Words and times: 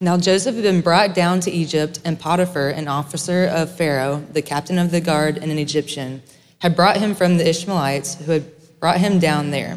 Now 0.00 0.16
Joseph 0.16 0.54
had 0.54 0.62
been 0.62 0.80
brought 0.80 1.12
down 1.12 1.40
to 1.40 1.50
Egypt, 1.50 1.98
and 2.04 2.20
Potiphar, 2.20 2.68
an 2.68 2.86
officer 2.86 3.46
of 3.46 3.76
Pharaoh, 3.76 4.24
the 4.32 4.42
captain 4.42 4.78
of 4.78 4.92
the 4.92 5.00
guard 5.00 5.38
and 5.38 5.50
an 5.50 5.58
Egyptian, 5.58 6.22
had 6.60 6.76
brought 6.76 6.98
him 6.98 7.16
from 7.16 7.36
the 7.36 7.48
Ishmaelites 7.48 8.14
who 8.14 8.30
had 8.30 8.78
brought 8.78 8.98
him 8.98 9.18
down 9.18 9.50
there. 9.50 9.76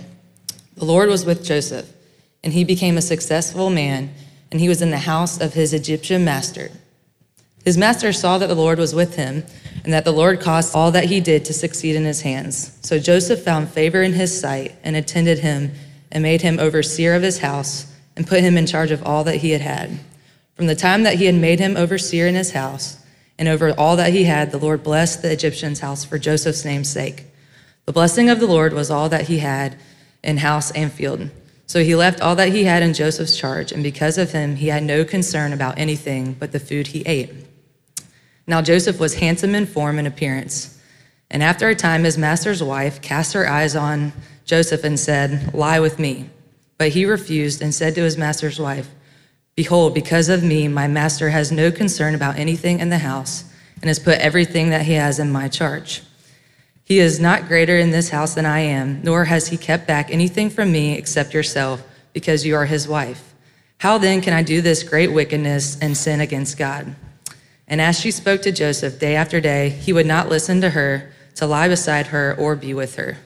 The 0.75 0.85
Lord 0.85 1.09
was 1.09 1.25
with 1.25 1.43
Joseph, 1.43 1.91
and 2.43 2.53
he 2.53 2.63
became 2.63 2.97
a 2.97 3.01
successful 3.01 3.71
man, 3.71 4.13
and 4.51 4.61
he 4.61 4.69
was 4.69 4.79
in 4.79 4.91
the 4.91 4.99
house 4.99 5.41
of 5.41 5.55
his 5.55 5.73
Egyptian 5.73 6.23
master. 6.23 6.69
His 7.65 7.75
master 7.75 8.13
saw 8.13 8.37
that 8.37 8.45
the 8.45 8.53
Lord 8.53 8.77
was 8.77 8.93
with 8.93 9.15
him, 9.15 9.43
and 9.83 9.91
that 9.91 10.05
the 10.05 10.13
Lord 10.13 10.39
caused 10.39 10.75
all 10.75 10.91
that 10.91 11.05
he 11.05 11.19
did 11.19 11.45
to 11.45 11.53
succeed 11.53 11.95
in 11.95 12.05
his 12.05 12.21
hands. 12.21 12.77
So 12.83 12.99
Joseph 12.99 13.43
found 13.43 13.69
favor 13.69 14.03
in 14.03 14.13
his 14.13 14.39
sight, 14.39 14.75
and 14.83 14.95
attended 14.95 15.39
him, 15.39 15.71
and 16.11 16.21
made 16.21 16.43
him 16.43 16.59
overseer 16.59 17.15
of 17.15 17.23
his 17.23 17.39
house, 17.39 17.91
and 18.15 18.27
put 18.27 18.41
him 18.41 18.55
in 18.55 18.67
charge 18.67 18.91
of 18.91 19.03
all 19.03 19.23
that 19.23 19.37
he 19.37 19.49
had 19.49 19.61
had. 19.61 19.99
From 20.61 20.67
the 20.67 20.75
time 20.75 21.01
that 21.01 21.15
he 21.15 21.25
had 21.25 21.33
made 21.33 21.59
him 21.59 21.75
overseer 21.75 22.27
in 22.27 22.35
his 22.35 22.51
house, 22.51 23.03
and 23.39 23.47
over 23.47 23.71
all 23.71 23.95
that 23.95 24.13
he 24.13 24.25
had, 24.25 24.51
the 24.51 24.59
Lord 24.59 24.83
blessed 24.83 25.23
the 25.23 25.31
Egyptian's 25.31 25.79
house 25.79 26.05
for 26.05 26.19
Joseph's 26.19 26.63
name's 26.63 26.87
sake. 26.87 27.23
The 27.87 27.91
blessing 27.91 28.29
of 28.29 28.39
the 28.39 28.45
Lord 28.45 28.71
was 28.71 28.91
all 28.91 29.09
that 29.09 29.23
he 29.23 29.39
had 29.39 29.75
in 30.23 30.37
house 30.37 30.69
and 30.69 30.93
field. 30.93 31.31
So 31.65 31.83
he 31.83 31.95
left 31.95 32.21
all 32.21 32.35
that 32.35 32.49
he 32.49 32.65
had 32.65 32.83
in 32.83 32.93
Joseph's 32.93 33.35
charge, 33.35 33.71
and 33.71 33.81
because 33.81 34.19
of 34.19 34.33
him, 34.33 34.55
he 34.55 34.67
had 34.67 34.83
no 34.83 35.03
concern 35.03 35.51
about 35.51 35.79
anything 35.79 36.33
but 36.33 36.51
the 36.51 36.59
food 36.59 36.85
he 36.85 37.01
ate. 37.07 37.33
Now 38.45 38.61
Joseph 38.61 38.99
was 38.99 39.15
handsome 39.15 39.55
in 39.55 39.65
form 39.65 39.97
and 39.97 40.07
appearance. 40.07 40.79
And 41.31 41.41
after 41.41 41.69
a 41.69 41.75
time, 41.75 42.03
his 42.03 42.19
master's 42.19 42.61
wife 42.61 43.01
cast 43.01 43.33
her 43.33 43.49
eyes 43.49 43.75
on 43.75 44.13
Joseph 44.45 44.83
and 44.83 44.99
said, 44.99 45.55
Lie 45.55 45.79
with 45.79 45.97
me. 45.97 46.29
But 46.77 46.89
he 46.89 47.05
refused 47.07 47.63
and 47.63 47.73
said 47.73 47.95
to 47.95 48.03
his 48.03 48.15
master's 48.15 48.59
wife, 48.59 48.91
Behold, 49.61 49.93
because 49.93 50.27
of 50.27 50.41
me, 50.41 50.67
my 50.67 50.87
master 50.87 51.29
has 51.29 51.51
no 51.51 51.71
concern 51.71 52.15
about 52.15 52.39
anything 52.39 52.79
in 52.79 52.89
the 52.89 52.97
house 52.97 53.43
and 53.75 53.89
has 53.89 53.99
put 53.99 54.17
everything 54.17 54.71
that 54.71 54.87
he 54.87 54.93
has 54.93 55.19
in 55.19 55.31
my 55.31 55.47
charge. 55.47 56.01
He 56.83 56.97
is 56.97 57.19
not 57.19 57.47
greater 57.47 57.77
in 57.77 57.91
this 57.91 58.09
house 58.09 58.33
than 58.33 58.47
I 58.47 58.61
am, 58.61 59.03
nor 59.03 59.25
has 59.25 59.49
he 59.49 59.57
kept 59.57 59.85
back 59.85 60.09
anything 60.09 60.49
from 60.49 60.71
me 60.71 60.97
except 60.97 61.35
yourself, 61.35 61.83
because 62.11 62.43
you 62.43 62.55
are 62.55 62.65
his 62.65 62.87
wife. 62.87 63.35
How 63.77 63.99
then 63.99 64.19
can 64.21 64.33
I 64.33 64.41
do 64.41 64.61
this 64.61 64.81
great 64.81 65.13
wickedness 65.13 65.77
and 65.79 65.95
sin 65.95 66.21
against 66.21 66.57
God? 66.57 66.95
And 67.67 67.79
as 67.79 67.99
she 67.99 68.09
spoke 68.09 68.41
to 68.41 68.51
Joseph 68.51 68.97
day 68.97 69.15
after 69.15 69.39
day, 69.39 69.69
he 69.69 69.93
would 69.93 70.07
not 70.07 70.27
listen 70.27 70.59
to 70.61 70.71
her 70.71 71.11
to 71.35 71.45
lie 71.45 71.67
beside 71.67 72.07
her 72.07 72.35
or 72.35 72.55
be 72.55 72.73
with 72.73 72.95
her. 72.95 73.19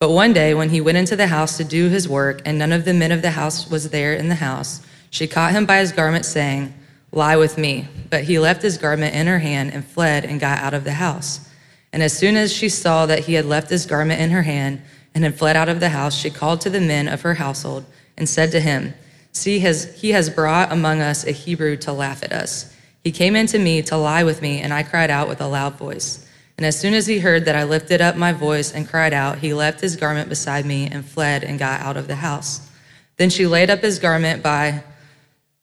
But 0.00 0.10
one 0.10 0.32
day, 0.32 0.54
when 0.54 0.70
he 0.70 0.80
went 0.80 0.98
into 0.98 1.14
the 1.14 1.28
house 1.28 1.56
to 1.58 1.62
do 1.62 1.88
his 1.88 2.08
work, 2.08 2.42
and 2.44 2.58
none 2.58 2.72
of 2.72 2.84
the 2.84 2.92
men 2.92 3.12
of 3.12 3.22
the 3.22 3.30
house 3.30 3.70
was 3.70 3.90
there 3.90 4.12
in 4.12 4.28
the 4.28 4.34
house, 4.34 4.80
she 5.12 5.28
caught 5.28 5.52
him 5.52 5.66
by 5.66 5.76
his 5.76 5.92
garment, 5.92 6.24
saying, 6.24 6.72
Lie 7.12 7.36
with 7.36 7.58
me. 7.58 7.86
But 8.08 8.24
he 8.24 8.38
left 8.38 8.62
his 8.62 8.78
garment 8.78 9.14
in 9.14 9.26
her 9.26 9.40
hand 9.40 9.70
and 9.74 9.84
fled 9.84 10.24
and 10.24 10.40
got 10.40 10.58
out 10.60 10.72
of 10.72 10.84
the 10.84 10.94
house. 10.94 11.50
And 11.92 12.02
as 12.02 12.16
soon 12.16 12.34
as 12.34 12.50
she 12.50 12.70
saw 12.70 13.04
that 13.04 13.26
he 13.26 13.34
had 13.34 13.44
left 13.44 13.68
his 13.68 13.84
garment 13.84 14.22
in 14.22 14.30
her 14.30 14.42
hand 14.42 14.80
and 15.14 15.22
had 15.22 15.36
fled 15.36 15.54
out 15.54 15.68
of 15.68 15.80
the 15.80 15.90
house, 15.90 16.16
she 16.16 16.30
called 16.30 16.62
to 16.62 16.70
the 16.70 16.80
men 16.80 17.08
of 17.08 17.20
her 17.20 17.34
household 17.34 17.84
and 18.16 18.26
said 18.26 18.50
to 18.52 18.60
him, 18.60 18.94
See, 19.32 19.58
has, 19.58 20.00
he 20.00 20.12
has 20.12 20.30
brought 20.30 20.72
among 20.72 21.02
us 21.02 21.26
a 21.26 21.32
Hebrew 21.32 21.76
to 21.78 21.92
laugh 21.92 22.22
at 22.22 22.32
us. 22.32 22.74
He 23.04 23.12
came 23.12 23.36
in 23.36 23.46
to 23.48 23.58
me 23.58 23.82
to 23.82 23.98
lie 23.98 24.24
with 24.24 24.40
me, 24.40 24.60
and 24.60 24.72
I 24.72 24.82
cried 24.82 25.10
out 25.10 25.28
with 25.28 25.42
a 25.42 25.46
loud 25.46 25.74
voice. 25.74 26.26
And 26.56 26.64
as 26.64 26.80
soon 26.80 26.94
as 26.94 27.06
he 27.06 27.18
heard 27.18 27.44
that 27.44 27.56
I 27.56 27.64
lifted 27.64 28.00
up 28.00 28.16
my 28.16 28.32
voice 28.32 28.72
and 28.72 28.88
cried 28.88 29.12
out, 29.12 29.38
he 29.38 29.52
left 29.52 29.82
his 29.82 29.96
garment 29.96 30.30
beside 30.30 30.64
me 30.64 30.86
and 30.86 31.04
fled 31.04 31.44
and 31.44 31.58
got 31.58 31.82
out 31.82 31.98
of 31.98 32.06
the 32.06 32.16
house. 32.16 32.70
Then 33.18 33.28
she 33.28 33.46
laid 33.46 33.68
up 33.68 33.80
his 33.80 33.98
garment 33.98 34.42
by 34.42 34.82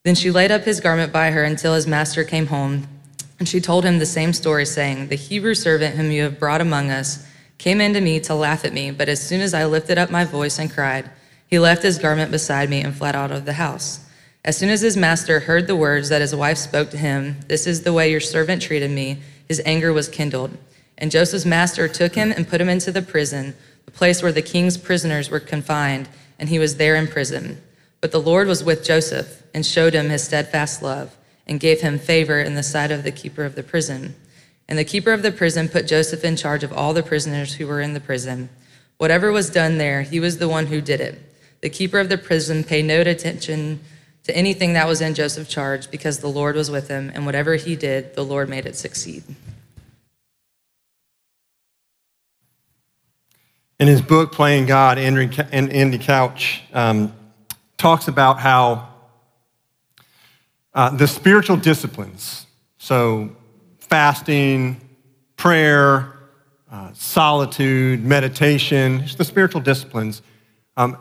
then 0.09 0.15
she 0.15 0.31
laid 0.31 0.49
up 0.49 0.63
his 0.63 0.79
garment 0.79 1.13
by 1.13 1.29
her 1.29 1.43
until 1.43 1.75
his 1.75 1.85
master 1.85 2.23
came 2.23 2.47
home. 2.47 2.87
And 3.37 3.47
she 3.47 3.61
told 3.61 3.85
him 3.85 3.99
the 3.99 4.07
same 4.07 4.33
story, 4.33 4.65
saying, 4.65 5.09
The 5.09 5.15
Hebrew 5.15 5.53
servant 5.53 5.97
whom 5.97 6.09
you 6.09 6.23
have 6.23 6.39
brought 6.39 6.61
among 6.61 6.89
us 6.89 7.27
came 7.59 7.79
in 7.79 7.93
to 7.93 8.01
me 8.01 8.19
to 8.21 8.33
laugh 8.33 8.65
at 8.65 8.73
me, 8.73 8.89
but 8.89 9.07
as 9.07 9.21
soon 9.21 9.39
as 9.39 9.53
I 9.53 9.65
lifted 9.65 9.99
up 9.99 10.09
my 10.09 10.25
voice 10.25 10.57
and 10.57 10.73
cried, 10.73 11.11
he 11.45 11.59
left 11.59 11.83
his 11.83 11.99
garment 11.99 12.31
beside 12.31 12.71
me 12.71 12.81
and 12.81 12.95
fled 12.95 13.15
out 13.15 13.29
of 13.29 13.45
the 13.45 13.53
house. 13.53 14.03
As 14.43 14.57
soon 14.57 14.69
as 14.69 14.81
his 14.81 14.97
master 14.97 15.41
heard 15.41 15.67
the 15.67 15.75
words 15.75 16.09
that 16.09 16.21
his 16.21 16.35
wife 16.35 16.57
spoke 16.57 16.89
to 16.89 16.97
him, 16.97 17.41
This 17.47 17.67
is 17.67 17.83
the 17.83 17.93
way 17.93 18.09
your 18.09 18.19
servant 18.19 18.63
treated 18.63 18.89
me, 18.89 19.19
his 19.47 19.61
anger 19.63 19.93
was 19.93 20.09
kindled. 20.09 20.57
And 20.97 21.11
Joseph's 21.11 21.45
master 21.45 21.87
took 21.87 22.15
him 22.15 22.31
and 22.31 22.47
put 22.47 22.59
him 22.59 22.67
into 22.67 22.91
the 22.91 23.03
prison, 23.03 23.53
the 23.85 23.91
place 23.91 24.23
where 24.23 24.31
the 24.31 24.41
king's 24.41 24.75
prisoners 24.75 25.29
were 25.29 25.39
confined, 25.39 26.09
and 26.39 26.49
he 26.49 26.57
was 26.57 26.77
there 26.77 26.95
in 26.95 27.05
prison. 27.05 27.61
But 28.01 28.11
the 28.11 28.21
Lord 28.21 28.47
was 28.47 28.63
with 28.63 28.83
Joseph 28.83 29.43
and 29.53 29.65
showed 29.65 29.93
him 29.93 30.09
his 30.09 30.23
steadfast 30.23 30.81
love 30.81 31.15
and 31.45 31.59
gave 31.59 31.81
him 31.81 31.99
favor 31.99 32.39
in 32.39 32.55
the 32.55 32.63
sight 32.63 32.91
of 32.91 33.03
the 33.03 33.11
keeper 33.11 33.43
of 33.43 33.55
the 33.55 33.63
prison. 33.63 34.15
And 34.67 34.77
the 34.77 34.85
keeper 34.85 35.11
of 35.11 35.23
the 35.23 35.31
prison 35.31 35.67
put 35.67 35.87
Joseph 35.87 36.23
in 36.23 36.35
charge 36.35 36.63
of 36.63 36.71
all 36.71 36.93
the 36.93 37.03
prisoners 37.03 37.55
who 37.55 37.67
were 37.67 37.81
in 37.81 37.93
the 37.93 37.99
prison. 37.99 38.49
Whatever 38.97 39.31
was 39.31 39.49
done 39.49 39.77
there, 39.77 40.03
he 40.03 40.19
was 40.19 40.37
the 40.37 40.47
one 40.47 40.67
who 40.67 40.79
did 40.79 41.01
it. 41.01 41.19
The 41.61 41.69
keeper 41.69 41.99
of 41.99 42.09
the 42.09 42.17
prison 42.17 42.63
paid 42.63 42.85
no 42.85 43.01
attention 43.01 43.79
to 44.23 44.37
anything 44.37 44.73
that 44.73 44.87
was 44.87 45.01
in 45.01 45.15
Joseph's 45.15 45.49
charge 45.51 45.89
because 45.89 46.19
the 46.19 46.27
Lord 46.27 46.55
was 46.55 46.69
with 46.69 46.87
him, 46.87 47.11
and 47.13 47.25
whatever 47.25 47.55
he 47.55 47.75
did, 47.75 48.15
the 48.15 48.23
Lord 48.23 48.47
made 48.47 48.65
it 48.65 48.75
succeed. 48.75 49.23
In 53.79 53.87
his 53.87 54.01
book, 54.01 54.33
Playing 54.33 54.67
God, 54.67 54.99
Andy 54.99 55.97
Crouch 55.97 56.61
um, 56.73 57.13
talks 57.79 58.07
about 58.07 58.39
how 58.39 58.89
uh, 60.73 60.89
the 60.91 61.07
spiritual 61.07 61.57
disciplines, 61.57 62.45
so 62.77 63.35
fasting, 63.79 64.79
prayer, 65.37 66.13
uh, 66.71 66.91
solitude, 66.93 68.03
meditation, 68.03 69.03
the 69.17 69.23
spiritual 69.23 69.61
disciplines, 69.61 70.21
um, 70.77 70.97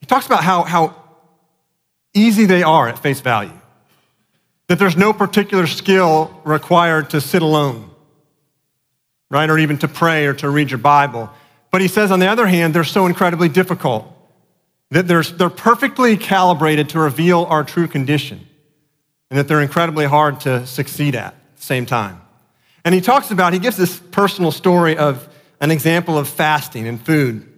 he 0.00 0.06
talks 0.06 0.26
about 0.26 0.44
how, 0.44 0.64
how 0.64 0.94
easy 2.12 2.44
they 2.44 2.62
are 2.62 2.88
at 2.88 2.98
face 2.98 3.20
value. 3.20 3.58
That 4.66 4.80
there's 4.80 4.96
no 4.96 5.12
particular 5.12 5.66
skill 5.68 6.40
required 6.44 7.10
to 7.10 7.20
sit 7.20 7.40
alone, 7.40 7.90
right? 9.30 9.48
Or 9.48 9.58
even 9.58 9.78
to 9.78 9.88
pray 9.88 10.26
or 10.26 10.34
to 10.34 10.50
read 10.50 10.70
your 10.70 10.78
Bible. 10.78 11.30
But 11.70 11.80
he 11.80 11.88
says, 11.88 12.10
on 12.10 12.18
the 12.18 12.26
other 12.26 12.46
hand, 12.46 12.74
they're 12.74 12.84
so 12.84 13.06
incredibly 13.06 13.48
difficult 13.48 14.12
that 14.90 15.08
they're, 15.08 15.50
perfectly 15.50 16.16
calibrated 16.16 16.90
to 16.90 17.00
reveal 17.00 17.44
our 17.44 17.64
true 17.64 17.88
condition, 17.88 18.46
and 19.30 19.38
that 19.38 19.48
they're 19.48 19.60
incredibly 19.60 20.06
hard 20.06 20.40
to 20.40 20.66
succeed 20.66 21.14
at 21.14 21.34
at 21.34 21.56
the 21.56 21.62
same 21.62 21.86
time. 21.86 22.20
And 22.84 22.94
he 22.94 23.00
talks 23.00 23.30
about, 23.30 23.52
he 23.52 23.58
gives 23.58 23.76
this 23.76 23.98
personal 23.98 24.52
story 24.52 24.96
of 24.96 25.28
an 25.60 25.70
example 25.70 26.16
of 26.16 26.28
fasting 26.28 26.86
and 26.86 27.04
food, 27.04 27.52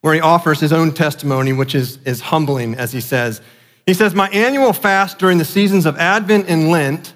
where 0.00 0.14
he 0.14 0.20
offers 0.20 0.58
his 0.58 0.72
own 0.72 0.92
testimony, 0.92 1.52
which 1.52 1.74
is, 1.74 1.98
is 2.04 2.20
humbling, 2.20 2.74
as 2.74 2.92
he 2.92 3.00
says. 3.00 3.40
He 3.86 3.94
says, 3.94 4.14
My 4.14 4.28
annual 4.30 4.72
fast 4.72 5.18
during 5.18 5.38
the 5.38 5.44
seasons 5.44 5.86
of 5.86 5.96
Advent 5.96 6.46
and 6.48 6.68
Lent 6.68 7.14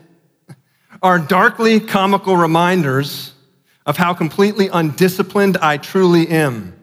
are 1.03 1.19
darkly 1.19 1.81
comical 1.81 2.37
reminders 2.37 3.35
of 3.85 3.97
how 3.97 4.15
completely 4.15 4.69
undisciplined 4.69 5.57
I 5.57 5.77
truly 5.77 6.29
am 6.29 6.75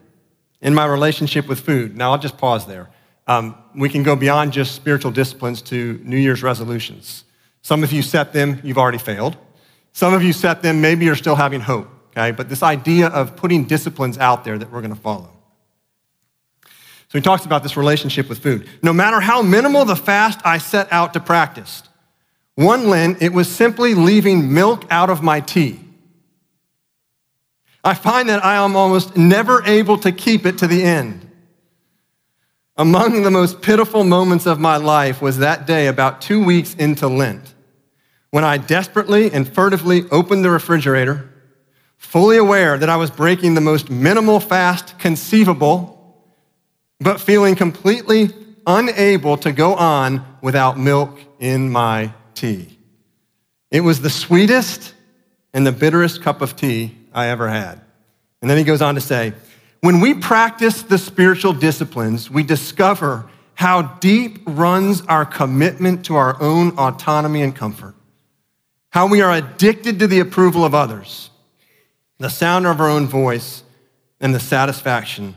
in 0.62 0.74
my 0.74 0.86
relationship 0.86 1.48
with 1.48 1.60
food. 1.60 1.96
Now, 1.96 2.12
I'll 2.12 2.18
just 2.20 2.38
pause 2.38 2.66
there. 2.66 2.90
Um, 3.28 3.56
we 3.76 3.90
can 3.90 4.04
go 4.04 4.16
beyond 4.16 4.54
just 4.54 4.76
spiritual 4.76 5.12
disciplines 5.12 5.62
to 5.64 6.00
New 6.04 6.18
Year's 6.18 6.42
resolutions. 6.44 7.24
Some 7.62 7.84
of 7.84 7.92
you 7.92 8.02
set 8.02 8.34
them, 8.34 8.60
you've 8.64 8.78
already 8.78 8.98
failed. 8.98 9.38
Some 9.94 10.14
of 10.14 10.24
you 10.24 10.34
set 10.34 10.62
them, 10.62 10.82
maybe 10.82 11.06
you're 11.06 11.16
still 11.16 11.36
having 11.36 11.62
hope, 11.62 11.88
okay? 12.10 12.32
But 12.32 12.50
this 12.50 12.64
idea 12.64 13.08
of 13.08 13.36
putting 13.36 13.66
disciplines 13.66 14.18
out 14.18 14.44
there 14.44 14.58
that 14.58 14.72
we're 14.72 14.82
gonna 14.82 14.96
follow. 14.96 15.30
So 17.10 17.18
he 17.18 17.22
talks 17.22 17.46
about 17.46 17.64
this 17.64 17.76
relationship 17.76 18.30
with 18.30 18.40
food. 18.40 18.68
No 18.84 18.94
matter 18.94 19.20
how 19.20 19.42
minimal 19.42 19.84
the 19.84 19.96
fast 19.96 20.40
I 20.46 20.60
set 20.60 20.92
out 20.92 21.14
to 21.14 21.20
practice, 21.20 21.84
one 22.56 22.88
Lent, 22.88 23.22
it 23.22 23.34
was 23.34 23.50
simply 23.50 23.96
leaving 23.96 24.54
milk 24.54 24.86
out 24.92 25.10
of 25.10 25.24
my 25.24 25.40
tea. 25.40 25.80
I 27.84 27.94
find 27.94 28.30
that 28.30 28.44
I 28.44 28.64
am 28.64 28.76
almost 28.76 29.16
never 29.16 29.64
able 29.64 29.98
to 30.00 30.12
keep 30.12 30.46
it 30.46 30.58
to 30.60 30.68
the 30.68 30.84
end. 30.84 31.26
Among 32.76 33.24
the 33.24 33.32
most 33.32 33.62
pitiful 33.62 34.04
moments 34.04 34.46
of 34.46 34.60
my 34.60 34.78
life 34.78 35.22
was 35.22 35.40
that 35.40 35.68
day 35.68 35.88
about 35.88 36.22
two 36.22 36.44
weeks 36.44 36.74
into 36.76 37.08
Lent 37.08 37.54
when 38.32 38.44
I 38.44 38.58
desperately 38.58 39.32
and 39.32 39.48
furtively 39.48 40.04
opened 40.12 40.46
the 40.46 40.52
refrigerator, 40.52 41.30
fully 41.98 42.38
aware 42.38 42.78
that 42.78 42.90
I 42.90 42.96
was 42.96 43.10
breaking 43.10 43.56
the 43.56 43.62
most 43.62 43.90
minimal 43.90 44.40
fast 44.40 45.00
conceivable, 45.00 46.24
but 47.00 47.20
feeling 47.20 47.56
completely 47.56 48.30
unable 48.68 49.38
to 49.38 49.52
go 49.52 49.74
on 49.76 50.26
without 50.42 50.78
milk 50.78 51.20
in 51.40 51.72
my 51.72 52.14
tea. 52.36 52.78
It 53.72 53.82
was 53.82 54.02
the 54.02 54.10
sweetest 54.10 54.94
and 55.54 55.66
the 55.66 55.72
bitterest 55.72 56.22
cup 56.22 56.42
of 56.42 56.56
tea 56.56 56.99
I 57.14 57.28
ever 57.28 57.48
had. 57.50 57.82
And 58.42 58.50
then 58.50 58.58
he 58.58 58.64
goes 58.64 58.82
on 58.82 58.96
to 58.96 59.02
say, 59.02 59.34
when 59.82 60.02
we 60.02 60.14
practice 60.14 60.82
the 60.82 60.98
spiritual 60.98 61.54
disciplines, 61.54 62.30
we 62.30 62.44
discover 62.44 63.30
how 63.54 63.82
deep 63.82 64.42
runs 64.46 65.02
our 65.08 65.26
commitment 65.26 66.06
to 66.06 66.16
our 66.16 66.42
own 66.42 66.78
autonomy 66.78 67.42
and 67.42 67.56
comfort, 67.56 67.96
how 68.90 69.08
we 69.08 69.22
are 69.22 69.34
addicted 69.34 70.00
to 70.00 70.08
the 70.08 70.20
approval 70.20 70.66
of 70.66 70.74
others, 70.74 71.30
the 72.18 72.30
sound 72.30 72.66
of 72.66 72.80
our 72.80 72.90
own 72.90 73.08
voice, 73.08 73.64
and 74.20 74.36
the 74.36 74.40
satisfaction 74.40 75.36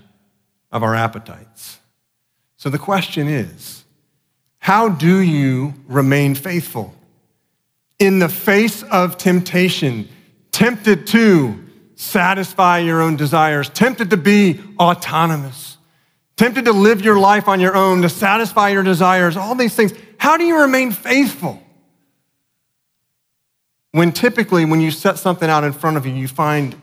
of 0.70 0.82
our 0.82 0.94
appetites. 0.94 1.78
So 2.56 2.70
the 2.70 2.78
question 2.78 3.28
is 3.28 3.84
how 4.58 4.88
do 4.88 5.18
you 5.18 5.74
remain 5.88 6.36
faithful 6.36 6.94
in 7.98 8.20
the 8.20 8.28
face 8.28 8.82
of 8.84 9.18
temptation, 9.18 10.08
tempted 10.50 11.06
to 11.08 11.61
satisfy 12.02 12.78
your 12.78 13.00
own 13.00 13.16
desires, 13.16 13.68
tempted 13.68 14.10
to 14.10 14.16
be 14.16 14.60
autonomous, 14.78 15.78
tempted 16.36 16.64
to 16.64 16.72
live 16.72 17.02
your 17.02 17.18
life 17.18 17.48
on 17.48 17.60
your 17.60 17.76
own, 17.76 18.02
to 18.02 18.08
satisfy 18.08 18.70
your 18.70 18.82
desires, 18.82 19.36
all 19.36 19.54
these 19.54 19.74
things? 19.74 19.92
How 20.18 20.36
do 20.36 20.44
you 20.44 20.58
remain 20.58 20.90
faithful? 20.90 21.62
When 23.92 24.12
typically, 24.12 24.64
when 24.64 24.80
you 24.80 24.90
set 24.90 25.18
something 25.18 25.48
out 25.48 25.64
in 25.64 25.72
front 25.72 25.96
of 25.96 26.06
you, 26.06 26.12
you 26.12 26.28
find 26.28 26.74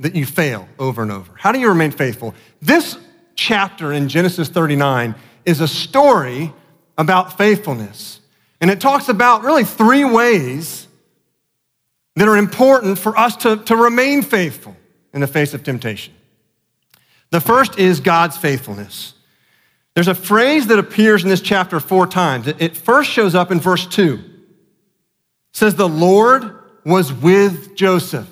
that 0.00 0.14
you 0.14 0.26
fail 0.26 0.68
over 0.78 1.02
and 1.02 1.12
over? 1.12 1.32
How 1.36 1.52
do 1.52 1.60
you 1.60 1.68
remain 1.68 1.90
faithful? 1.90 2.34
This 2.60 2.98
chapter 3.36 3.92
in 3.92 4.08
Genesis 4.08 4.48
39 4.48 5.14
is 5.44 5.60
a 5.60 5.68
story 5.68 6.52
about 6.98 7.38
faithfulness. 7.38 8.20
And 8.60 8.70
it 8.70 8.80
talks 8.80 9.08
about 9.08 9.44
really 9.44 9.64
three 9.64 10.04
ways 10.04 10.88
that 12.16 12.28
are 12.28 12.36
important 12.36 12.98
for 12.98 13.16
us 13.18 13.36
to, 13.36 13.56
to 13.64 13.76
remain 13.76 14.22
faithful 14.22 14.76
in 15.12 15.20
the 15.20 15.26
face 15.26 15.54
of 15.54 15.62
temptation. 15.62 16.14
The 17.30 17.40
first 17.40 17.78
is 17.78 18.00
God's 18.00 18.36
faithfulness. 18.36 19.14
There's 19.94 20.08
a 20.08 20.14
phrase 20.14 20.68
that 20.68 20.78
appears 20.78 21.22
in 21.22 21.28
this 21.28 21.40
chapter 21.40 21.80
four 21.80 22.06
times. 22.06 22.46
It, 22.46 22.76
first 22.76 23.10
shows 23.10 23.34
up 23.34 23.50
in 23.50 23.60
verse 23.60 23.86
two. 23.86 24.14
It 24.14 25.56
says, 25.56 25.74
The 25.74 25.88
Lord 25.88 26.58
was 26.84 27.12
with 27.12 27.76
Joseph 27.76 28.28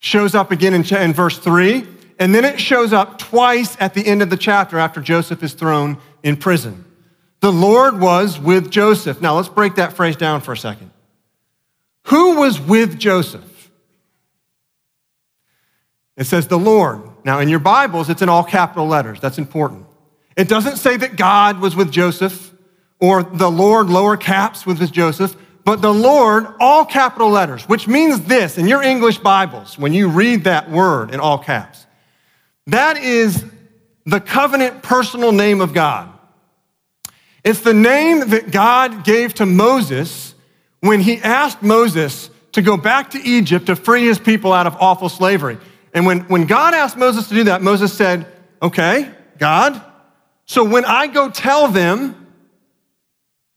shows 0.00 0.34
up 0.34 0.50
again 0.50 0.74
in, 0.74 0.82
in 0.96 1.12
verse 1.12 1.38
3, 1.38 1.86
and 2.18 2.34
then 2.34 2.44
it 2.44 2.58
shows 2.58 2.92
up 2.92 3.18
twice 3.18 3.76
at 3.78 3.94
the 3.94 4.04
end 4.04 4.22
of 4.22 4.30
the 4.30 4.36
chapter 4.36 4.78
after 4.78 5.00
Joseph 5.00 5.42
is 5.42 5.52
thrown 5.54 5.98
in 6.22 6.36
prison. 6.36 6.84
The 7.40 7.52
Lord 7.52 8.00
was 8.00 8.38
with 8.38 8.70
Joseph. 8.70 9.20
Now 9.20 9.36
let's 9.36 9.48
break 9.48 9.76
that 9.76 9.92
phrase 9.92 10.16
down 10.16 10.40
for 10.40 10.52
a 10.52 10.56
second. 10.56 10.89
Who 12.10 12.36
was 12.36 12.60
with 12.60 12.98
Joseph? 12.98 13.70
It 16.16 16.24
says 16.24 16.46
the 16.46 16.58
Lord. 16.58 17.02
Now 17.24 17.40
in 17.40 17.48
your 17.48 17.58
Bibles, 17.58 18.10
it's 18.10 18.22
in 18.22 18.28
all 18.28 18.44
capital 18.44 18.86
letters. 18.86 19.20
That's 19.20 19.38
important. 19.38 19.86
It 20.36 20.48
doesn't 20.48 20.76
say 20.76 20.96
that 20.96 21.16
God 21.16 21.60
was 21.60 21.74
with 21.74 21.90
Joseph 21.90 22.52
or 23.00 23.22
the 23.22 23.50
Lord, 23.50 23.88
lower 23.88 24.16
caps, 24.16 24.66
with 24.66 24.92
Joseph 24.92 25.36
but 25.64 25.82
the 25.82 25.92
Lord, 25.92 26.46
all 26.58 26.84
capital 26.84 27.30
letters, 27.30 27.68
which 27.68 27.86
means 27.86 28.22
this 28.22 28.58
in 28.58 28.66
your 28.66 28.82
English 28.82 29.18
Bibles, 29.18 29.78
when 29.78 29.92
you 29.92 30.08
read 30.08 30.44
that 30.44 30.70
word 30.70 31.12
in 31.12 31.20
all 31.20 31.38
caps, 31.38 31.86
that 32.66 32.96
is 32.96 33.44
the 34.06 34.20
covenant 34.20 34.82
personal 34.82 35.32
name 35.32 35.60
of 35.60 35.74
God. 35.74 36.12
It's 37.44 37.60
the 37.60 37.74
name 37.74 38.30
that 38.30 38.50
God 38.50 39.04
gave 39.04 39.34
to 39.34 39.46
Moses 39.46 40.29
when 40.80 41.00
he 41.00 41.18
asked 41.18 41.62
Moses 41.62 42.30
to 42.52 42.62
go 42.62 42.76
back 42.76 43.10
to 43.10 43.18
Egypt 43.22 43.66
to 43.66 43.76
free 43.76 44.06
his 44.06 44.18
people 44.18 44.52
out 44.52 44.66
of 44.66 44.76
awful 44.80 45.08
slavery. 45.08 45.58
And 45.94 46.06
when, 46.06 46.20
when 46.22 46.46
God 46.46 46.74
asked 46.74 46.96
Moses 46.96 47.28
to 47.28 47.34
do 47.34 47.44
that, 47.44 47.62
Moses 47.62 47.92
said, 47.92 48.26
Okay, 48.62 49.10
God, 49.38 49.80
so 50.46 50.64
when 50.64 50.84
I 50.84 51.06
go 51.06 51.30
tell 51.30 51.68
them, 51.68 52.26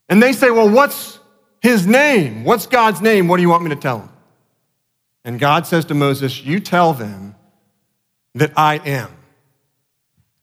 and 0.09 0.21
they 0.21 0.33
say, 0.33 0.51
Well, 0.51 0.69
what's, 0.69 1.19
his 1.63 1.87
name. 1.87 2.43
What's 2.43 2.67
God's 2.67 3.01
name? 3.01 3.29
What 3.29 3.37
do 3.37 3.41
you 3.41 3.49
want 3.49 3.63
me 3.63 3.69
to 3.69 3.77
tell 3.77 3.99
them? 3.99 4.09
And 5.23 5.39
God 5.39 5.65
says 5.65 5.85
to 5.85 5.93
Moses, 5.93 6.43
You 6.43 6.59
tell 6.59 6.93
them 6.93 7.35
that 8.35 8.51
I 8.57 8.75
am, 8.79 9.09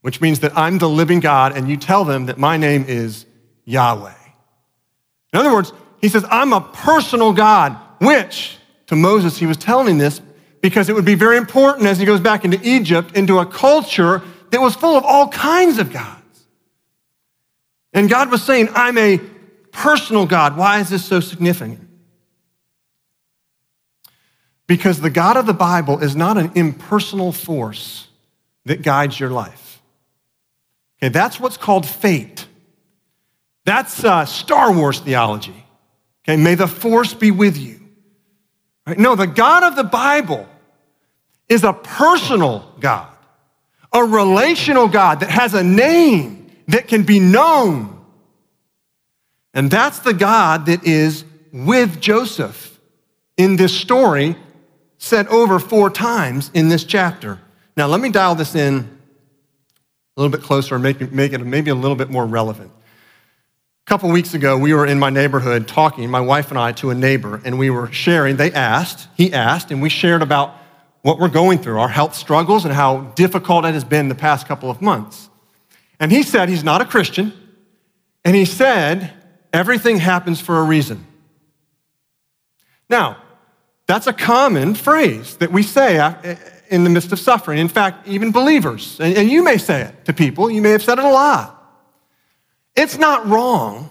which 0.00 0.22
means 0.22 0.40
that 0.40 0.56
I'm 0.56 0.78
the 0.78 0.88
living 0.88 1.20
God, 1.20 1.54
and 1.54 1.68
you 1.68 1.76
tell 1.76 2.04
them 2.04 2.26
that 2.26 2.38
my 2.38 2.56
name 2.56 2.86
is 2.88 3.26
Yahweh. 3.66 4.14
In 5.34 5.38
other 5.38 5.52
words, 5.52 5.74
he 6.00 6.08
says, 6.08 6.24
I'm 6.30 6.52
a 6.52 6.60
personal 6.60 7.32
God, 7.32 7.76
which 7.98 8.58
to 8.86 8.96
Moses, 8.96 9.38
he 9.38 9.46
was 9.46 9.56
telling 9.56 9.98
this 9.98 10.20
because 10.60 10.88
it 10.88 10.94
would 10.94 11.04
be 11.04 11.14
very 11.14 11.36
important 11.36 11.86
as 11.86 11.98
he 11.98 12.04
goes 12.04 12.20
back 12.20 12.44
into 12.44 12.58
Egypt, 12.62 13.16
into 13.16 13.38
a 13.38 13.46
culture 13.46 14.22
that 14.50 14.60
was 14.60 14.74
full 14.74 14.96
of 14.96 15.04
all 15.04 15.28
kinds 15.28 15.78
of 15.78 15.92
gods. 15.92 16.44
And 17.92 18.08
God 18.08 18.30
was 18.30 18.42
saying, 18.42 18.68
I'm 18.74 18.98
a 18.98 19.18
personal 19.72 20.26
God. 20.26 20.56
Why 20.56 20.80
is 20.80 20.88
this 20.90 21.04
so 21.04 21.20
significant? 21.20 21.88
Because 24.66 25.00
the 25.00 25.10
God 25.10 25.36
of 25.36 25.46
the 25.46 25.54
Bible 25.54 26.02
is 26.02 26.14
not 26.14 26.38
an 26.38 26.52
impersonal 26.54 27.32
force 27.32 28.08
that 28.64 28.82
guides 28.82 29.18
your 29.18 29.30
life. 29.30 29.82
Okay, 30.98 31.08
that's 31.08 31.40
what's 31.40 31.56
called 31.56 31.86
fate. 31.86 32.46
That's 33.64 34.04
uh, 34.04 34.24
Star 34.26 34.72
Wars 34.72 35.00
theology. 35.00 35.64
Okay, 36.24 36.40
may 36.40 36.54
the 36.54 36.68
force 36.68 37.14
be 37.14 37.30
with 37.30 37.56
you. 37.56 37.80
Right? 38.86 38.98
No, 38.98 39.14
the 39.14 39.26
God 39.26 39.64
of 39.64 39.76
the 39.76 39.84
Bible 39.84 40.46
is 41.48 41.64
a 41.64 41.72
personal 41.72 42.74
God, 42.80 43.08
a 43.92 44.04
relational 44.04 44.88
God 44.88 45.20
that 45.20 45.30
has 45.30 45.54
a 45.54 45.64
name 45.64 46.50
that 46.68 46.88
can 46.88 47.02
be 47.02 47.20
known 47.20 48.00
and 49.54 49.70
that's 49.70 50.00
the 50.00 50.14
God 50.14 50.66
that 50.66 50.84
is 50.84 51.24
with 51.52 52.00
Joseph 52.00 52.78
in 53.36 53.56
this 53.56 53.76
story, 53.76 54.36
said 54.98 55.26
over 55.28 55.58
four 55.58 55.90
times 55.90 56.50
in 56.54 56.68
this 56.68 56.84
chapter. 56.84 57.40
Now, 57.76 57.86
let 57.86 58.00
me 58.00 58.10
dial 58.10 58.34
this 58.34 58.54
in 58.54 58.98
a 60.16 60.20
little 60.20 60.30
bit 60.30 60.44
closer 60.44 60.74
and 60.74 60.82
make, 60.82 61.12
make 61.12 61.32
it 61.32 61.38
maybe 61.38 61.70
a 61.70 61.74
little 61.74 61.96
bit 61.96 62.10
more 62.10 62.26
relevant. 62.26 62.70
Couple 63.90 64.08
weeks 64.10 64.34
ago, 64.34 64.56
we 64.56 64.72
were 64.72 64.86
in 64.86 65.00
my 65.00 65.10
neighborhood 65.10 65.66
talking, 65.66 66.08
my 66.08 66.20
wife 66.20 66.50
and 66.50 66.58
I, 66.60 66.70
to 66.74 66.90
a 66.90 66.94
neighbor, 66.94 67.42
and 67.44 67.58
we 67.58 67.70
were 67.70 67.90
sharing. 67.90 68.36
They 68.36 68.52
asked, 68.52 69.08
he 69.16 69.32
asked, 69.32 69.72
and 69.72 69.82
we 69.82 69.88
shared 69.88 70.22
about 70.22 70.54
what 71.02 71.18
we're 71.18 71.26
going 71.26 71.58
through, 71.58 71.80
our 71.80 71.88
health 71.88 72.14
struggles, 72.14 72.64
and 72.64 72.72
how 72.72 73.00
difficult 73.16 73.64
it 73.64 73.74
has 73.74 73.82
been 73.82 74.08
the 74.08 74.14
past 74.14 74.46
couple 74.46 74.70
of 74.70 74.80
months. 74.80 75.28
And 75.98 76.12
he 76.12 76.22
said 76.22 76.48
he's 76.48 76.62
not 76.62 76.80
a 76.80 76.84
Christian, 76.84 77.32
and 78.24 78.36
he 78.36 78.44
said 78.44 79.12
Everything 79.52 79.96
happens 79.96 80.40
for 80.40 80.60
a 80.60 80.62
reason. 80.62 81.04
Now, 82.88 83.16
that's 83.88 84.06
a 84.06 84.12
common 84.12 84.76
phrase 84.76 85.36
that 85.38 85.50
we 85.50 85.64
say 85.64 85.96
in 86.68 86.84
the 86.84 86.90
midst 86.90 87.10
of 87.10 87.18
suffering. 87.18 87.58
In 87.58 87.66
fact, 87.66 88.06
even 88.06 88.30
believers, 88.30 89.00
and 89.00 89.28
you 89.28 89.42
may 89.42 89.58
say 89.58 89.82
it 89.82 90.04
to 90.04 90.12
people, 90.12 90.48
you 90.48 90.62
may 90.62 90.70
have 90.70 90.84
said 90.84 91.00
it 91.00 91.04
a 91.04 91.10
lot. 91.10 91.59
It's 92.76 92.98
not 92.98 93.26
wrong, 93.26 93.90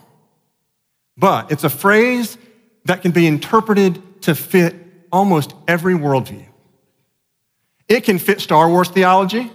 but 1.17 1.51
it's 1.51 1.63
a 1.63 1.69
phrase 1.69 2.37
that 2.85 3.01
can 3.01 3.11
be 3.11 3.27
interpreted 3.27 4.21
to 4.23 4.35
fit 4.35 4.75
almost 5.11 5.53
every 5.67 5.93
worldview. 5.93 6.45
It 7.87 8.03
can 8.03 8.19
fit 8.19 8.39
Star 8.39 8.69
Wars 8.69 8.89
theology. 8.89 9.51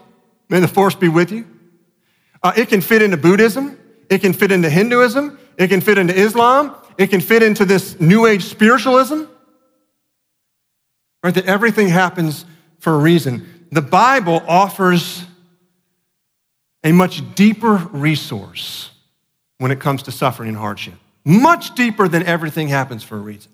May 0.49 0.61
the 0.61 0.69
force 0.69 0.95
be 0.95 1.09
with 1.09 1.33
you. 1.33 1.47
Uh, 2.43 2.53
it 2.57 2.69
can 2.69 2.81
fit 2.81 3.01
into 3.01 3.17
Buddhism. 3.17 3.79
It 4.11 4.21
can 4.21 4.33
fit 4.33 4.53
into 4.53 4.69
Hinduism. 4.69 5.39
It 5.57 5.69
can 5.69 5.81
fit 5.81 5.99
into 5.99 6.15
Islam. 6.15 6.75
It 6.99 7.09
can 7.09 7.21
fit 7.21 7.43
into 7.43 7.65
this 7.65 7.99
New 7.99 8.27
Age 8.27 8.45
spiritualism. 8.45 9.25
Right? 11.23 11.35
That 11.35 11.47
everything 11.47 11.89
happens 11.89 12.45
for 12.81 12.93
a 12.93 12.99
reason. 12.99 13.67
The 13.73 13.83
Bible 13.83 14.43
offers 14.47 15.25
a 16.83 16.93
much 16.93 17.35
deeper 17.35 17.77
resource 17.93 18.91
when 19.59 19.71
it 19.71 19.81
comes 19.81 20.03
to 20.05 20.13
suffering 20.13 20.49
and 20.49 20.59
hardship, 20.59 20.95
much 21.25 21.75
deeper 21.75 22.09
than 22.09 22.23
everything 22.25 22.69
happens 22.69 23.03
for 23.03 23.17
a 23.17 23.21
reason. 23.21 23.53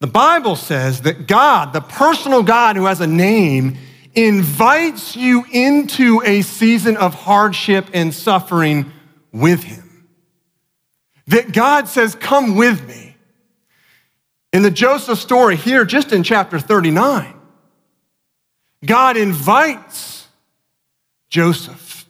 The 0.00 0.06
Bible 0.06 0.56
says 0.56 1.02
that 1.02 1.26
God, 1.26 1.72
the 1.72 1.80
personal 1.80 2.42
God 2.42 2.76
who 2.76 2.84
has 2.86 3.00
a 3.00 3.06
name, 3.06 3.78
invites 4.14 5.16
you 5.16 5.44
into 5.50 6.22
a 6.24 6.42
season 6.42 6.96
of 6.96 7.14
hardship 7.14 7.86
and 7.92 8.12
suffering 8.12 8.92
with 9.32 9.62
Him 9.62 9.84
that 11.28 11.52
God 11.52 11.88
says, 11.88 12.14
Come 12.14 12.56
with 12.56 12.86
me. 12.86 13.16
In 14.52 14.62
the 14.62 14.70
Joseph 14.70 15.18
story 15.18 15.56
here, 15.56 15.84
just 15.84 16.12
in 16.12 16.22
chapter 16.22 16.60
39, 16.60 17.34
God 18.84 19.16
invites 19.16 20.28
Joseph 21.28 22.06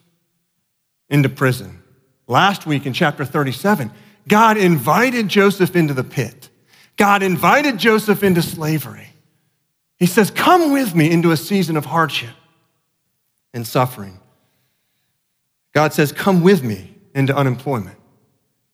into 1.08 1.28
prison. 1.28 1.82
Last 2.26 2.66
week 2.66 2.86
in 2.86 2.92
chapter 2.92 3.24
37, 3.24 3.90
God 4.28 4.56
invited 4.56 5.28
Joseph 5.28 5.76
into 5.76 5.94
the 5.94 6.04
pit. 6.04 6.48
God 6.96 7.22
invited 7.22 7.78
Joseph 7.78 8.22
into 8.22 8.40
slavery. 8.40 9.08
He 9.98 10.06
says, 10.06 10.30
Come 10.30 10.72
with 10.72 10.94
me 10.94 11.10
into 11.10 11.30
a 11.30 11.36
season 11.36 11.76
of 11.76 11.84
hardship 11.84 12.34
and 13.52 13.66
suffering. 13.66 14.20
God 15.72 15.92
says, 15.92 16.12
Come 16.12 16.42
with 16.42 16.62
me 16.62 16.94
into 17.14 17.36
unemployment. 17.36 17.98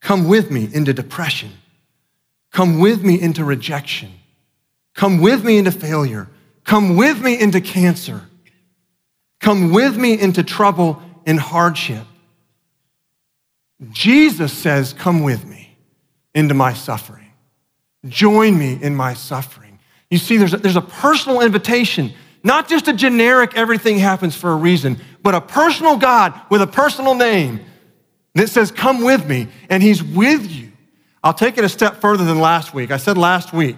Come 0.00 0.28
with 0.28 0.50
me 0.50 0.68
into 0.72 0.92
depression. 0.92 1.50
Come 2.52 2.78
with 2.78 3.02
me 3.02 3.20
into 3.20 3.44
rejection. 3.44 4.12
Come 4.94 5.20
with 5.20 5.44
me 5.44 5.58
into 5.58 5.72
failure. 5.72 6.28
Come 6.64 6.96
with 6.96 7.22
me 7.22 7.38
into 7.38 7.60
cancer. 7.60 8.22
Come 9.40 9.72
with 9.72 9.96
me 9.96 10.18
into 10.18 10.42
trouble 10.42 11.02
and 11.26 11.38
hardship. 11.38 12.06
Jesus 13.90 14.52
says, 14.52 14.92
Come 14.92 15.22
with 15.22 15.46
me 15.46 15.76
into 16.34 16.54
my 16.54 16.72
suffering. 16.74 17.32
Join 18.06 18.58
me 18.58 18.78
in 18.80 18.94
my 18.94 19.14
suffering. 19.14 19.78
You 20.10 20.18
see, 20.18 20.36
there's 20.36 20.54
a, 20.54 20.58
there's 20.58 20.76
a 20.76 20.82
personal 20.82 21.40
invitation, 21.40 22.12
not 22.42 22.68
just 22.68 22.88
a 22.88 22.92
generic 22.92 23.52
everything 23.56 23.98
happens 23.98 24.34
for 24.34 24.52
a 24.52 24.56
reason, 24.56 24.98
but 25.22 25.34
a 25.34 25.40
personal 25.40 25.96
God 25.96 26.38
with 26.50 26.62
a 26.62 26.66
personal 26.66 27.14
name 27.14 27.60
that 28.34 28.48
says, 28.48 28.70
Come 28.70 29.02
with 29.02 29.26
me, 29.26 29.48
and 29.68 29.82
He's 29.82 30.02
with 30.02 30.50
you. 30.50 30.72
I'll 31.22 31.34
take 31.34 31.58
it 31.58 31.64
a 31.64 31.68
step 31.68 31.96
further 31.96 32.24
than 32.24 32.40
last 32.40 32.72
week. 32.72 32.90
I 32.90 32.96
said 32.96 33.18
last 33.18 33.52
week 33.52 33.76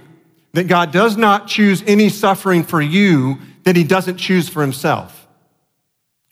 that 0.53 0.69
God 0.69 0.93
does 0.93 1.17
not 1.17 1.49
choose 1.49 1.83
any 1.87 2.09
suffering 2.09 2.63
for 2.63 2.81
you 2.81 3.39
that 3.65 3.77
He 3.77 3.85
doesn't 3.85 4.17
choose 4.17 4.49
for 4.49 4.63
Himself. 4.63 5.27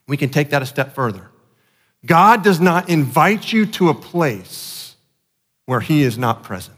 We 0.06 0.16
can 0.16 0.28
take 0.28 0.50
that 0.50 0.62
a 0.62 0.66
step 0.66 0.94
further. 0.94 1.29
God 2.04 2.42
does 2.42 2.60
not 2.60 2.88
invite 2.88 3.52
you 3.52 3.66
to 3.66 3.88
a 3.88 3.94
place 3.94 4.96
where 5.66 5.80
He 5.80 6.02
is 6.02 6.16
not 6.16 6.42
present. 6.42 6.76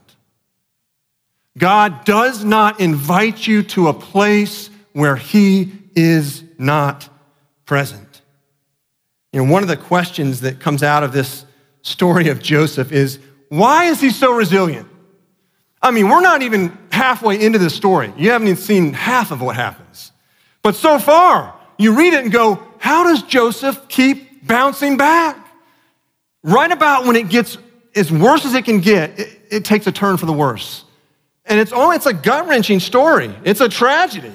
God 1.57 2.05
does 2.05 2.45
not 2.45 2.81
invite 2.81 3.47
you 3.47 3.63
to 3.65 3.89
a 3.89 3.95
place 3.95 4.71
where 4.93 5.17
He 5.17 5.73
is 5.95 6.43
not 6.59 7.09
present. 7.67 8.23
You 9.33 9.45
know, 9.45 9.51
one 9.51 9.63
of 9.63 9.69
the 9.69 9.77
questions 9.77 10.41
that 10.41 10.61
comes 10.61 10.83
out 10.83 11.03
of 11.03 11.13
this 11.13 11.47
story 11.83 12.29
of 12.29 12.43
Joseph 12.43 12.93
is 12.93 13.19
why 13.49 13.85
is 13.85 14.01
he 14.01 14.11
so 14.11 14.35
resilient? 14.35 14.89
I 15.83 15.91
mean, 15.91 16.09
we're 16.09 16.21
not 16.21 16.43
even 16.43 16.77
halfway 16.91 17.45
into 17.45 17.59
this 17.59 17.75
story. 17.75 18.13
You 18.17 18.31
haven't 18.31 18.49
even 18.49 18.61
seen 18.61 18.93
half 18.93 19.31
of 19.31 19.43
what 19.43 19.57
happens. 19.57 20.13
But 20.63 20.77
so 20.77 20.99
far, 20.99 21.55
you 21.77 21.95
read 21.95 22.15
it 22.15 22.23
and 22.23 22.33
go, 22.33 22.63
how 22.79 23.05
does 23.05 23.23
Joseph 23.23 23.89
keep 23.89 24.31
bouncing 24.43 24.97
back? 24.97 25.37
Right 26.43 26.71
about 26.71 27.07
when 27.07 27.17
it 27.17 27.29
gets 27.29 27.59
as 27.95 28.11
worse 28.11 28.45
as 28.45 28.55
it 28.55 28.65
can 28.65 28.81
get, 28.81 29.19
it, 29.19 29.41
it 29.51 29.65
takes 29.65 29.87
a 29.87 29.93
turn 29.93 30.17
for 30.17 30.27
the 30.27 30.33
worse. 30.33 30.85
And 31.45 31.61
it's 31.61 31.73
only, 31.73 31.97
it's 31.97 32.07
a 32.07 32.13
gut 32.13 32.49
wrenching 32.49 32.81
story. 32.81 33.35
It's 33.45 33.61
a 33.61 33.69
tragedy. 33.69 34.33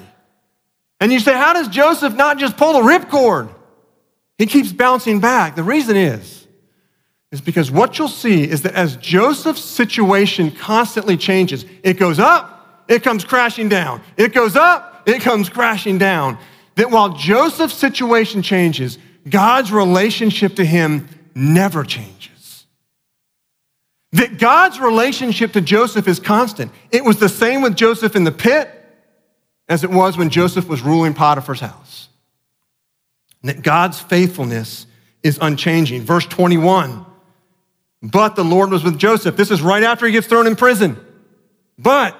And 1.00 1.12
you 1.12 1.20
say, 1.20 1.32
how 1.32 1.52
does 1.52 1.68
Joseph 1.68 2.14
not 2.14 2.38
just 2.38 2.56
pull 2.56 2.74
the 2.74 2.80
ripcord? 2.80 3.54
He 4.36 4.46
keeps 4.46 4.72
bouncing 4.72 5.20
back. 5.20 5.56
The 5.56 5.62
reason 5.62 5.96
is, 5.96 6.46
is 7.30 7.40
because 7.40 7.70
what 7.70 7.98
you'll 7.98 8.08
see 8.08 8.42
is 8.48 8.62
that 8.62 8.74
as 8.74 8.96
Joseph's 8.96 9.64
situation 9.64 10.50
constantly 10.50 11.16
changes, 11.16 11.64
it 11.82 11.94
goes 11.94 12.18
up, 12.18 12.84
it 12.88 13.02
comes 13.02 13.24
crashing 13.24 13.68
down. 13.68 14.00
It 14.16 14.32
goes 14.32 14.56
up, 14.56 15.02
it 15.06 15.20
comes 15.20 15.48
crashing 15.48 15.98
down. 15.98 16.38
That 16.76 16.90
while 16.90 17.10
Joseph's 17.10 17.74
situation 17.74 18.42
changes, 18.42 18.98
God's 19.30 19.72
relationship 19.72 20.56
to 20.56 20.64
him 20.64 21.08
never 21.34 21.84
changes. 21.84 22.66
That 24.12 24.38
God's 24.38 24.80
relationship 24.80 25.52
to 25.52 25.60
Joseph 25.60 26.08
is 26.08 26.18
constant. 26.18 26.72
It 26.90 27.04
was 27.04 27.18
the 27.18 27.28
same 27.28 27.62
with 27.62 27.76
Joseph 27.76 28.16
in 28.16 28.24
the 28.24 28.32
pit 28.32 28.74
as 29.68 29.84
it 29.84 29.90
was 29.90 30.16
when 30.16 30.30
Joseph 30.30 30.66
was 30.66 30.80
ruling 30.82 31.14
Potiphar's 31.14 31.60
house. 31.60 32.08
that 33.42 33.62
God's 33.62 34.00
faithfulness 34.00 34.86
is 35.22 35.38
unchanging. 35.40 36.02
Verse 36.02 36.26
21 36.26 37.06
But 38.02 38.34
the 38.34 38.44
Lord 38.44 38.70
was 38.70 38.82
with 38.82 38.98
Joseph. 38.98 39.36
This 39.36 39.50
is 39.50 39.62
right 39.62 39.84
after 39.84 40.06
he 40.06 40.12
gets 40.12 40.26
thrown 40.26 40.46
in 40.46 40.56
prison. 40.56 40.98
But 41.78 42.16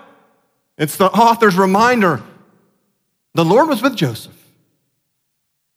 it's 0.77 0.97
the 0.97 1.07
author's 1.07 1.57
reminder 1.57 2.23
the 3.35 3.45
Lord 3.45 3.69
was 3.69 3.83
with 3.83 3.97
Joseph 3.97 4.38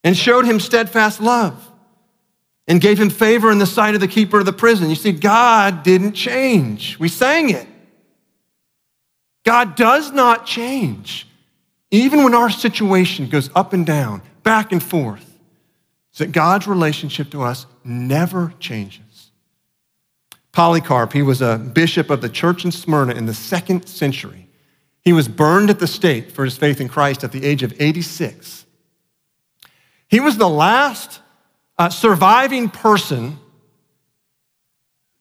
and 0.03 0.17
showed 0.17 0.45
him 0.45 0.59
steadfast 0.59 1.21
love 1.21 1.69
and 2.67 2.81
gave 2.81 2.99
him 2.99 3.09
favor 3.09 3.51
in 3.51 3.57
the 3.57 3.65
sight 3.65 3.95
of 3.95 4.01
the 4.01 4.07
keeper 4.07 4.39
of 4.39 4.45
the 4.45 4.53
prison. 4.53 4.89
You 4.89 4.95
see, 4.95 5.11
God 5.11 5.83
didn't 5.83 6.13
change. 6.13 6.97
We 6.99 7.09
sang 7.09 7.49
it. 7.49 7.67
God 9.43 9.75
does 9.75 10.11
not 10.11 10.45
change. 10.45 11.27
Even 11.89 12.23
when 12.23 12.33
our 12.33 12.49
situation 12.49 13.27
goes 13.27 13.49
up 13.55 13.73
and 13.73 13.85
down, 13.85 14.21
back 14.43 14.71
and 14.71 14.81
forth, 14.81 15.27
so 16.11 16.23
that 16.23 16.31
God's 16.31 16.67
relationship 16.67 17.29
to 17.31 17.41
us 17.41 17.65
never 17.83 18.53
changes. 18.59 19.31
Polycarp, 20.51 21.13
he 21.13 21.21
was 21.21 21.41
a 21.41 21.57
bishop 21.57 22.09
of 22.09 22.21
the 22.21 22.29
church 22.29 22.65
in 22.65 22.71
Smyrna 22.71 23.13
in 23.13 23.25
the 23.25 23.33
second 23.33 23.87
century. 23.87 24.47
He 25.01 25.13
was 25.13 25.27
burned 25.27 25.69
at 25.69 25.79
the 25.79 25.87
stake 25.87 26.29
for 26.29 26.43
his 26.43 26.57
faith 26.57 26.79
in 26.81 26.89
Christ 26.89 27.23
at 27.23 27.31
the 27.31 27.45
age 27.45 27.63
of 27.63 27.73
86. 27.79 28.65
He 30.11 30.19
was 30.19 30.37
the 30.37 30.49
last 30.49 31.21
uh, 31.77 31.89
surviving 31.89 32.69
person 32.69 33.39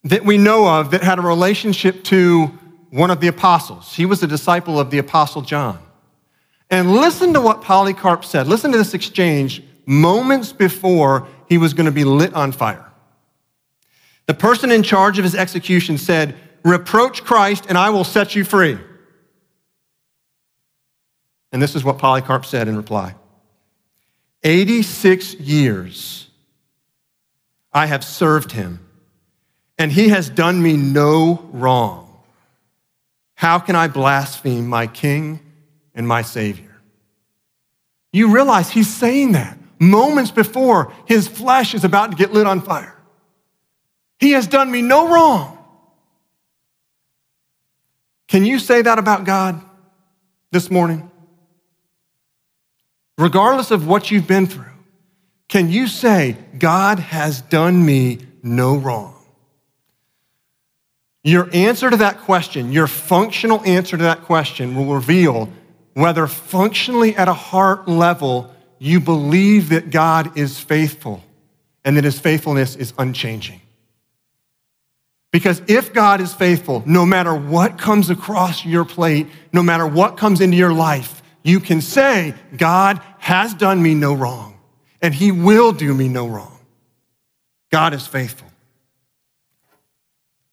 that 0.03 0.25
we 0.25 0.37
know 0.37 0.69
of 0.69 0.91
that 0.91 1.03
had 1.03 1.21
a 1.21 1.23
relationship 1.23 2.03
to 2.05 2.47
one 2.91 3.11
of 3.11 3.21
the 3.21 3.29
apostles. 3.29 3.95
He 3.95 4.05
was 4.05 4.21
a 4.25 4.27
disciple 4.27 4.81
of 4.81 4.91
the 4.91 4.99
apostle 4.99 5.43
John. 5.43 5.79
And 6.69 6.93
listen 6.93 7.33
to 7.35 7.41
what 7.41 7.63
Polycarp 7.63 8.25
said. 8.25 8.49
Listen 8.49 8.73
to 8.73 8.79
this 8.79 8.93
exchange 8.93 9.63
moments 9.87 10.53
before 10.53 11.29
he 11.49 11.57
was 11.57 11.73
going 11.73 11.87
to 11.87 11.93
be 11.93 12.05
lit 12.05 12.35
on 12.35 12.51
fire. 12.51 12.91
The 14.27 14.35
person 14.35 14.73
in 14.73 14.83
charge 14.83 15.19
of 15.19 15.25
his 15.25 15.37
execution 15.37 15.99
said, 15.99 16.35
Reproach 16.65 17.23
Christ 17.25 17.67
and 17.69 17.79
I 17.79 17.91
will 17.91 18.05
set 18.05 18.35
you 18.35 18.45
free. 18.45 18.79
And 21.53 21.63
this 21.63 21.77
is 21.77 21.85
what 21.85 21.99
Polycarp 21.99 22.45
said 22.45 22.67
in 22.67 22.77
reply 22.77 23.15
86 24.43 25.35
years 25.35 26.29
I 27.73 27.87
have 27.87 28.03
served 28.03 28.53
him, 28.53 28.81
and 29.79 29.93
he 29.93 30.09
has 30.09 30.29
done 30.29 30.63
me 30.63 30.77
no 30.77 31.49
wrong. 31.53 32.07
How 33.35 33.59
can 33.59 33.77
I 33.77 33.89
blaspheme 33.89 34.67
my 34.67 34.87
king 34.87 35.41
and 35.95 36.07
my 36.07 36.23
savior? 36.23 36.81
You 38.13 38.35
realize 38.35 38.71
he's 38.71 38.93
saying 38.93 39.33
that 39.33 39.59
moments 39.79 40.31
before 40.31 40.93
his 41.07 41.29
flesh 41.29 41.75
is 41.75 41.85
about 41.85 42.11
to 42.11 42.17
get 42.17 42.33
lit 42.33 42.47
on 42.47 42.61
fire. 42.61 42.97
He 44.19 44.33
has 44.33 44.47
done 44.47 44.71
me 44.71 44.83
no 44.83 45.09
wrong. 45.09 45.57
Can 48.29 48.45
you 48.45 48.59
say 48.59 48.83
that 48.83 48.99
about 48.99 49.25
God 49.25 49.61
this 50.51 50.71
morning? 50.71 51.10
Regardless 53.21 53.71
of 53.71 53.87
what 53.87 54.11
you've 54.11 54.27
been 54.27 54.47
through, 54.47 54.65
can 55.47 55.69
you 55.71 55.89
say, 55.89 56.39
God 56.59 56.99
has 56.99 57.43
done 57.43 57.85
me 57.85 58.19
no 58.43 58.79
wrong? 58.79 59.15
Your 61.23 61.50
answer 61.53 61.91
to 61.91 61.99
that 61.99 62.21
question, 62.21 62.73
your 62.73 62.87
functional 62.87 63.62
answer 63.67 63.99
to 63.99 64.05
that 64.05 64.23
question, 64.23 64.75
will 64.75 64.95
reveal 64.95 65.50
whether 65.93 66.27
functionally 66.27 67.15
at 67.15 67.29
a 67.29 67.35
heart 67.35 67.87
level 67.87 68.55
you 68.79 69.00
believe 69.00 69.69
that 69.69 69.91
God 69.91 70.39
is 70.39 70.59
faithful 70.59 71.23
and 71.85 71.99
that 71.99 72.05
his 72.05 72.19
faithfulness 72.19 72.75
is 72.75 72.95
unchanging. 72.97 73.61
Because 75.31 75.61
if 75.69 75.93
God 75.93 76.23
is 76.23 76.33
faithful, 76.33 76.83
no 76.87 77.05
matter 77.05 77.35
what 77.35 77.77
comes 77.77 78.09
across 78.09 78.65
your 78.65 78.87
plate, 78.87 79.27
no 79.53 79.62
matter 79.62 79.87
what 79.87 80.17
comes 80.17 80.41
into 80.41 80.57
your 80.57 80.73
life, 80.73 81.20
you 81.43 81.61
can 81.61 81.81
say, 81.81 82.35
God 82.57 83.01
has 83.19 83.55
done 83.55 83.83
me 83.83 83.95
no 83.95 84.15
wrong 84.15 84.59
and 85.03 85.15
he 85.15 85.33
will 85.33 85.73
do 85.73 85.95
me 85.95 86.09
no 86.09 86.27
wrong. 86.27 86.59
God 87.71 87.95
is 87.95 88.07
faithful. 88.07 88.49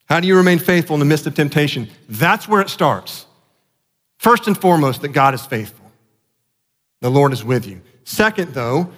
How 0.07 0.19
do 0.19 0.27
you 0.27 0.37
remain 0.37 0.59
faithful 0.59 0.95
in 0.95 0.99
the 0.99 1.05
midst 1.05 1.27
of 1.27 1.35
temptation? 1.35 1.89
That's 2.07 2.47
where 2.47 2.61
it 2.61 2.69
starts. 2.69 3.25
First 4.17 4.47
and 4.47 4.57
foremost, 4.57 5.01
that 5.01 5.09
God 5.09 5.33
is 5.33 5.45
faithful. 5.45 5.91
The 7.01 7.11
Lord 7.11 7.33
is 7.33 7.43
with 7.43 7.67
you. 7.67 7.81
Second, 8.03 8.53
though, 8.53 8.91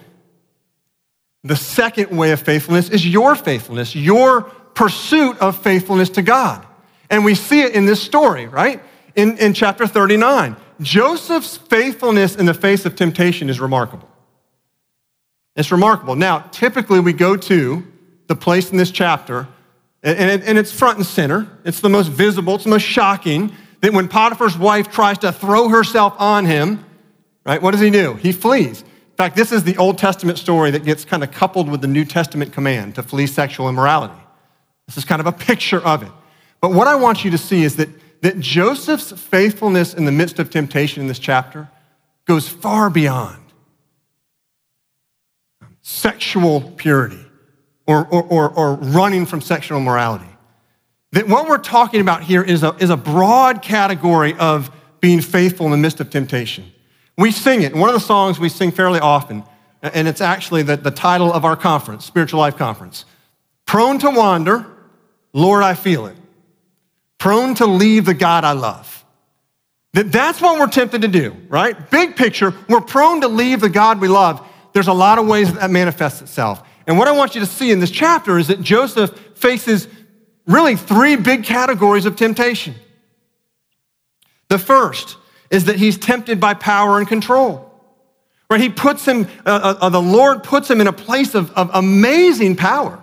the 1.42 1.56
second 1.56 2.16
way 2.16 2.30
of 2.30 2.40
faithfulness 2.40 2.90
is 2.90 3.06
your 3.06 3.34
faithfulness, 3.34 3.94
your 3.94 4.42
pursuit 4.42 5.38
of 5.38 5.60
faithfulness 5.60 6.10
to 6.10 6.22
God. 6.22 6.64
And 7.10 7.24
we 7.24 7.34
see 7.34 7.62
it 7.62 7.74
in 7.74 7.86
this 7.86 8.00
story, 8.00 8.46
right? 8.46 8.80
In, 9.16 9.36
in 9.38 9.52
chapter 9.52 9.86
39. 9.86 10.56
Joseph's 10.80 11.56
faithfulness 11.56 12.36
in 12.36 12.46
the 12.46 12.54
face 12.54 12.86
of 12.86 12.96
temptation 12.96 13.50
is 13.50 13.60
remarkable. 13.60 14.08
It's 15.56 15.70
remarkable. 15.70 16.16
Now, 16.16 16.38
typically 16.38 17.00
we 17.00 17.12
go 17.12 17.36
to 17.36 17.86
the 18.28 18.36
place 18.36 18.70
in 18.70 18.78
this 18.78 18.90
chapter, 18.90 19.48
and, 20.02 20.42
and 20.42 20.56
it's 20.56 20.72
front 20.72 20.96
and 20.96 21.06
center. 21.06 21.48
It's 21.64 21.80
the 21.80 21.88
most 21.88 22.08
visible, 22.08 22.54
it's 22.54 22.64
the 22.64 22.70
most 22.70 22.82
shocking 22.84 23.52
that 23.80 23.92
when 23.92 24.08
Potiphar's 24.08 24.56
wife 24.56 24.90
tries 24.90 25.18
to 25.18 25.32
throw 25.32 25.68
herself 25.68 26.14
on 26.18 26.46
him, 26.46 26.84
right, 27.44 27.60
what 27.60 27.72
does 27.72 27.80
he 27.80 27.90
do? 27.90 28.14
He 28.14 28.32
flees. 28.32 28.82
In 28.82 29.16
fact, 29.16 29.36
this 29.36 29.52
is 29.52 29.64
the 29.64 29.76
Old 29.76 29.98
Testament 29.98 30.38
story 30.38 30.70
that 30.70 30.84
gets 30.84 31.04
kind 31.04 31.22
of 31.22 31.30
coupled 31.30 31.68
with 31.68 31.80
the 31.80 31.88
New 31.88 32.04
Testament 32.04 32.52
command 32.52 32.94
to 32.94 33.02
flee 33.02 33.26
sexual 33.26 33.68
immorality. 33.68 34.18
This 34.86 34.96
is 34.96 35.04
kind 35.04 35.20
of 35.20 35.26
a 35.26 35.32
picture 35.32 35.80
of 35.80 36.02
it. 36.02 36.12
But 36.60 36.72
what 36.72 36.86
I 36.86 36.94
want 36.94 37.24
you 37.24 37.30
to 37.32 37.38
see 37.38 37.62
is 37.62 37.76
that, 37.76 37.88
that 38.22 38.38
Joseph's 38.40 39.12
faithfulness 39.12 39.94
in 39.94 40.04
the 40.04 40.12
midst 40.12 40.38
of 40.38 40.50
temptation 40.50 41.02
in 41.02 41.08
this 41.08 41.18
chapter 41.18 41.68
goes 42.26 42.48
far 42.48 42.90
beyond 42.90 43.36
sexual 45.82 46.60
purity 46.76 47.24
or, 47.86 48.06
or, 48.06 48.22
or, 48.24 48.50
or 48.50 48.74
running 48.74 49.26
from 49.26 49.40
sexual 49.40 49.80
morality. 49.80 50.26
That 51.12 51.26
what 51.26 51.48
we're 51.48 51.58
talking 51.58 52.00
about 52.00 52.22
here 52.22 52.42
is 52.42 52.62
a, 52.62 52.76
is 52.78 52.90
a 52.90 52.96
broad 52.96 53.62
category 53.62 54.34
of 54.38 54.70
being 55.00 55.20
faithful 55.20 55.66
in 55.66 55.72
the 55.72 55.78
midst 55.78 55.98
of 55.98 56.10
temptation. 56.10 56.70
We 57.18 57.32
sing 57.32 57.62
it. 57.62 57.74
One 57.74 57.88
of 57.88 57.94
the 57.94 58.00
songs 58.00 58.38
we 58.38 58.48
sing 58.48 58.70
fairly 58.70 59.00
often, 59.00 59.42
and 59.82 60.06
it's 60.06 60.20
actually 60.20 60.62
the, 60.62 60.76
the 60.76 60.90
title 60.90 61.32
of 61.32 61.44
our 61.44 61.56
conference, 61.56 62.04
Spiritual 62.04 62.38
Life 62.38 62.56
Conference. 62.56 63.04
Prone 63.66 63.98
to 63.98 64.10
wander, 64.10 64.66
Lord, 65.32 65.62
I 65.62 65.74
feel 65.74 66.06
it. 66.06 66.16
Prone 67.20 67.54
to 67.56 67.66
leave 67.66 68.06
the 68.06 68.14
God 68.14 68.44
I 68.44 68.52
love. 68.52 69.04
That 69.92 70.10
that's 70.10 70.40
what 70.40 70.58
we're 70.58 70.68
tempted 70.68 71.02
to 71.02 71.08
do, 71.08 71.36
right? 71.48 71.90
Big 71.90 72.16
picture, 72.16 72.54
we're 72.68 72.80
prone 72.80 73.20
to 73.20 73.28
leave 73.28 73.60
the 73.60 73.68
God 73.68 74.00
we 74.00 74.08
love. 74.08 74.44
There's 74.72 74.88
a 74.88 74.92
lot 74.92 75.18
of 75.18 75.26
ways 75.26 75.52
that, 75.52 75.60
that 75.60 75.70
manifests 75.70 76.22
itself. 76.22 76.62
And 76.86 76.96
what 76.96 77.08
I 77.08 77.12
want 77.12 77.34
you 77.34 77.40
to 77.42 77.46
see 77.46 77.70
in 77.72 77.78
this 77.78 77.90
chapter 77.90 78.38
is 78.38 78.48
that 78.48 78.62
Joseph 78.62 79.10
faces 79.34 79.86
really 80.46 80.76
three 80.76 81.16
big 81.16 81.44
categories 81.44 82.06
of 82.06 82.16
temptation. 82.16 82.74
The 84.48 84.58
first 84.58 85.16
is 85.50 85.66
that 85.66 85.76
he's 85.76 85.98
tempted 85.98 86.40
by 86.40 86.54
power 86.54 86.98
and 86.98 87.06
control. 87.06 87.70
Right? 88.48 88.60
He 88.60 88.70
puts 88.70 89.04
him, 89.04 89.28
uh, 89.44 89.50
uh, 89.62 89.78
uh, 89.80 89.88
the 89.90 90.00
Lord 90.00 90.42
puts 90.42 90.70
him 90.70 90.80
in 90.80 90.86
a 90.86 90.92
place 90.92 91.34
of, 91.34 91.50
of 91.52 91.70
amazing 91.74 92.56
power 92.56 93.02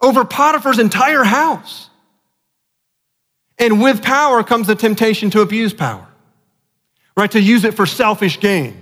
over 0.00 0.24
Potiphar's 0.24 0.78
entire 0.78 1.24
house. 1.24 1.90
And 3.62 3.80
with 3.80 4.02
power 4.02 4.42
comes 4.42 4.66
the 4.66 4.74
temptation 4.74 5.30
to 5.30 5.40
abuse 5.40 5.72
power, 5.72 6.04
right? 7.16 7.30
To 7.30 7.40
use 7.40 7.64
it 7.64 7.74
for 7.74 7.86
selfish 7.86 8.40
gain 8.40 8.76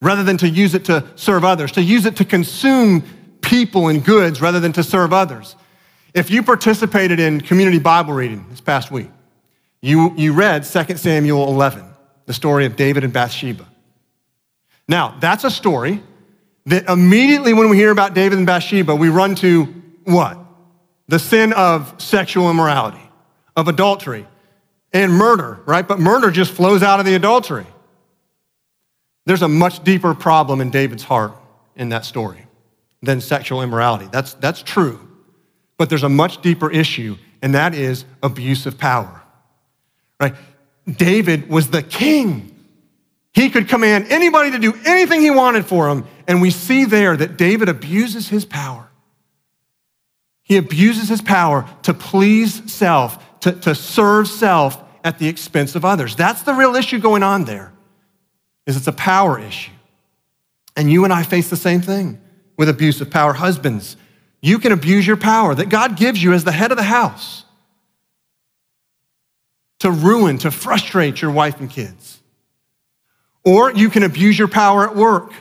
rather 0.00 0.24
than 0.24 0.38
to 0.38 0.48
use 0.48 0.74
it 0.74 0.86
to 0.86 1.06
serve 1.14 1.44
others, 1.44 1.72
to 1.72 1.82
use 1.82 2.06
it 2.06 2.16
to 2.16 2.24
consume 2.24 3.02
people 3.42 3.88
and 3.88 4.02
goods 4.02 4.40
rather 4.40 4.60
than 4.60 4.72
to 4.72 4.82
serve 4.82 5.12
others. 5.12 5.56
If 6.14 6.30
you 6.30 6.42
participated 6.42 7.20
in 7.20 7.42
community 7.42 7.78
Bible 7.78 8.14
reading 8.14 8.46
this 8.48 8.62
past 8.62 8.90
week, 8.90 9.10
you, 9.82 10.14
you 10.16 10.32
read 10.32 10.64
2 10.64 10.96
Samuel 10.96 11.46
11, 11.48 11.84
the 12.24 12.32
story 12.32 12.64
of 12.64 12.76
David 12.76 13.04
and 13.04 13.12
Bathsheba. 13.12 13.68
Now, 14.88 15.18
that's 15.20 15.44
a 15.44 15.50
story 15.50 16.02
that 16.64 16.88
immediately 16.88 17.52
when 17.52 17.68
we 17.68 17.76
hear 17.76 17.90
about 17.90 18.14
David 18.14 18.38
and 18.38 18.46
Bathsheba, 18.46 18.94
we 18.94 19.10
run 19.10 19.34
to 19.36 19.64
what? 20.04 20.38
The 21.08 21.18
sin 21.18 21.52
of 21.52 21.94
sexual 22.00 22.50
immorality, 22.50 23.01
of 23.56 23.68
adultery, 23.68 24.26
and 24.92 25.12
murder, 25.12 25.60
right? 25.66 25.86
But 25.86 25.98
murder 25.98 26.30
just 26.30 26.52
flows 26.52 26.82
out 26.82 27.00
of 27.00 27.06
the 27.06 27.14
adultery. 27.14 27.66
There's 29.24 29.42
a 29.42 29.48
much 29.48 29.84
deeper 29.84 30.14
problem 30.14 30.60
in 30.60 30.70
David's 30.70 31.04
heart 31.04 31.32
in 31.76 31.90
that 31.90 32.04
story 32.04 32.46
than 33.02 33.20
sexual 33.20 33.62
immorality. 33.62 34.08
That's, 34.10 34.34
that's 34.34 34.62
true. 34.62 35.00
But 35.76 35.88
there's 35.88 36.02
a 36.02 36.08
much 36.08 36.42
deeper 36.42 36.70
issue, 36.70 37.16
and 37.40 37.54
that 37.54 37.74
is 37.74 38.04
abuse 38.22 38.66
of 38.66 38.78
power. 38.78 39.22
Right? 40.20 40.34
David 40.86 41.48
was 41.48 41.70
the 41.70 41.82
king. 41.82 42.48
He 43.32 43.50
could 43.50 43.68
command 43.68 44.06
anybody 44.10 44.50
to 44.52 44.58
do 44.58 44.74
anything 44.84 45.20
he 45.20 45.30
wanted 45.30 45.64
for 45.64 45.88
him. 45.88 46.04
And 46.28 46.42
we 46.42 46.50
see 46.50 46.84
there 46.84 47.16
that 47.16 47.36
David 47.36 47.68
abuses 47.68 48.28
his 48.28 48.44
power. 48.44 48.88
He 50.42 50.56
abuses 50.56 51.08
his 51.08 51.22
power 51.22 51.68
to 51.82 51.94
please 51.94 52.72
self, 52.72 53.24
to, 53.42 53.52
to 53.52 53.74
serve 53.74 54.28
self 54.28 54.82
at 55.04 55.18
the 55.18 55.28
expense 55.28 55.74
of 55.74 55.84
others. 55.84 56.16
That's 56.16 56.42
the 56.42 56.54
real 56.54 56.74
issue 56.74 56.98
going 56.98 57.22
on 57.22 57.44
there, 57.44 57.72
is 58.66 58.76
it's 58.76 58.86
a 58.86 58.92
power 58.92 59.38
issue. 59.38 59.72
And 60.76 60.90
you 60.90 61.04
and 61.04 61.12
I 61.12 61.22
face 61.22 61.50
the 61.50 61.56
same 61.56 61.82
thing 61.82 62.20
with 62.56 62.68
abuse 62.68 63.00
of 63.00 63.10
power. 63.10 63.32
Husbands, 63.32 63.96
you 64.40 64.58
can 64.58 64.72
abuse 64.72 65.06
your 65.06 65.16
power 65.16 65.54
that 65.54 65.68
God 65.68 65.96
gives 65.96 66.22
you 66.22 66.32
as 66.32 66.44
the 66.44 66.52
head 66.52 66.70
of 66.70 66.76
the 66.76 66.82
house 66.82 67.44
to 69.80 69.90
ruin, 69.90 70.38
to 70.38 70.50
frustrate 70.50 71.20
your 71.20 71.32
wife 71.32 71.58
and 71.58 71.68
kids. 71.68 72.20
Or 73.44 73.72
you 73.72 73.90
can 73.90 74.04
abuse 74.04 74.38
your 74.38 74.48
power 74.48 74.88
at 74.88 74.94
work, 74.94 75.32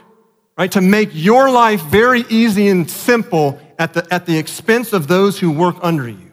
right? 0.57 0.71
To 0.71 0.81
make 0.81 1.09
your 1.13 1.51
life 1.51 1.81
very 1.83 2.21
easy 2.29 2.67
and 2.67 2.89
simple 2.89 3.59
at 3.77 3.93
the, 3.93 4.11
at 4.11 4.25
the 4.25 4.37
expense 4.37 4.93
of 4.93 5.07
those 5.07 5.39
who 5.39 5.51
work 5.51 5.75
under 5.83 6.09
you. 6.09 6.30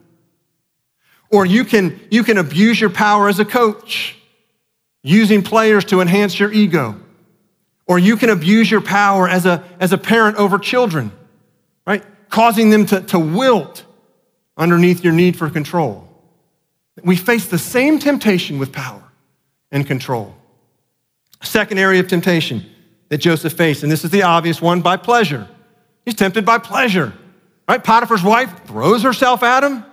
Or 1.31 1.45
you 1.45 1.65
can, 1.65 2.01
you 2.11 2.25
can 2.25 2.39
abuse 2.39 2.81
your 2.81 2.91
power 2.91 3.29
as 3.29 3.39
a 3.39 3.45
coach, 3.45 4.17
using 5.03 5.43
players 5.43 5.85
to 5.87 6.01
enhance 6.01 6.39
your 6.39 6.53
ego. 6.53 6.99
Or 7.87 7.99
you 7.99 8.17
can 8.17 8.31
abuse 8.31 8.71
your 8.71 8.81
power 8.81 9.29
as 9.29 9.47
a, 9.47 9.65
as 9.81 9.93
a 9.93 9.99
parent 9.99 10.37
over 10.37 10.59
children, 10.59 11.13
right? 11.87 12.05
Causing 12.29 12.71
them 12.71 12.87
to, 12.87 13.01
to 13.03 13.19
wilt 13.19 13.85
underneath 14.57 15.05
your 15.05 15.13
need 15.13 15.37
for 15.37 15.49
control. 15.49 16.09
We 17.03 17.17
face 17.17 17.47
the 17.47 17.59
same 17.59 17.99
temptation 17.99 18.59
with 18.59 18.73
power 18.73 19.03
and 19.71 19.87
control. 19.87 20.35
Second 21.43 21.79
area 21.79 22.01
of 22.01 22.09
temptation 22.09 22.67
that 23.09 23.19
Joseph 23.19 23.53
faced, 23.53 23.83
and 23.83 23.93
this 23.93 24.05
is 24.05 24.11
the 24.11 24.23
obvious 24.23 24.61
one 24.61 24.81
by 24.81 24.97
pleasure. 24.97 25.49
He's 26.05 26.15
tempted 26.15 26.45
by 26.45 26.59
pleasure, 26.59 27.13
right? 27.69 27.83
Potiphar's 27.83 28.25
wife 28.25 28.67
throws 28.67 29.03
herself 29.03 29.43
at 29.43 29.63
him, 29.63 29.85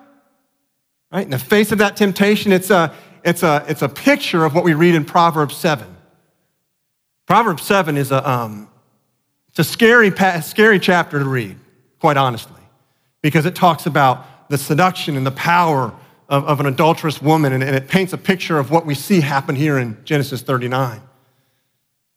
right? 1.11 1.23
In 1.23 1.31
the 1.31 1.39
face 1.39 1.71
of 1.71 1.77
that 1.79 1.95
temptation, 1.95 2.51
it's 2.51 2.69
a, 2.69 2.93
it's 3.23 3.43
a, 3.43 3.65
it's 3.67 3.81
a 3.81 3.89
picture 3.89 4.45
of 4.45 4.53
what 4.53 4.63
we 4.63 4.73
read 4.73 4.95
in 4.95 5.05
Proverbs 5.05 5.55
7. 5.57 5.87
Proverbs 7.25 7.63
7 7.63 7.97
is 7.97 8.11
a, 8.11 8.29
um, 8.29 8.69
it's 9.49 9.59
a 9.59 9.63
scary, 9.63 10.11
scary 10.41 10.79
chapter 10.79 11.19
to 11.19 11.25
read, 11.25 11.57
quite 11.99 12.17
honestly, 12.17 12.61
because 13.21 13.45
it 13.45 13.55
talks 13.55 13.85
about 13.85 14.49
the 14.49 14.57
seduction 14.57 15.17
and 15.17 15.25
the 15.25 15.31
power 15.31 15.93
of, 16.29 16.45
of 16.45 16.59
an 16.59 16.65
adulterous 16.65 17.21
woman, 17.21 17.53
and, 17.53 17.63
and 17.63 17.75
it 17.75 17.87
paints 17.87 18.13
a 18.13 18.17
picture 18.17 18.57
of 18.59 18.71
what 18.71 18.85
we 18.85 18.95
see 18.95 19.21
happen 19.21 19.55
here 19.55 19.77
in 19.77 19.97
Genesis 20.05 20.41
39. 20.41 21.01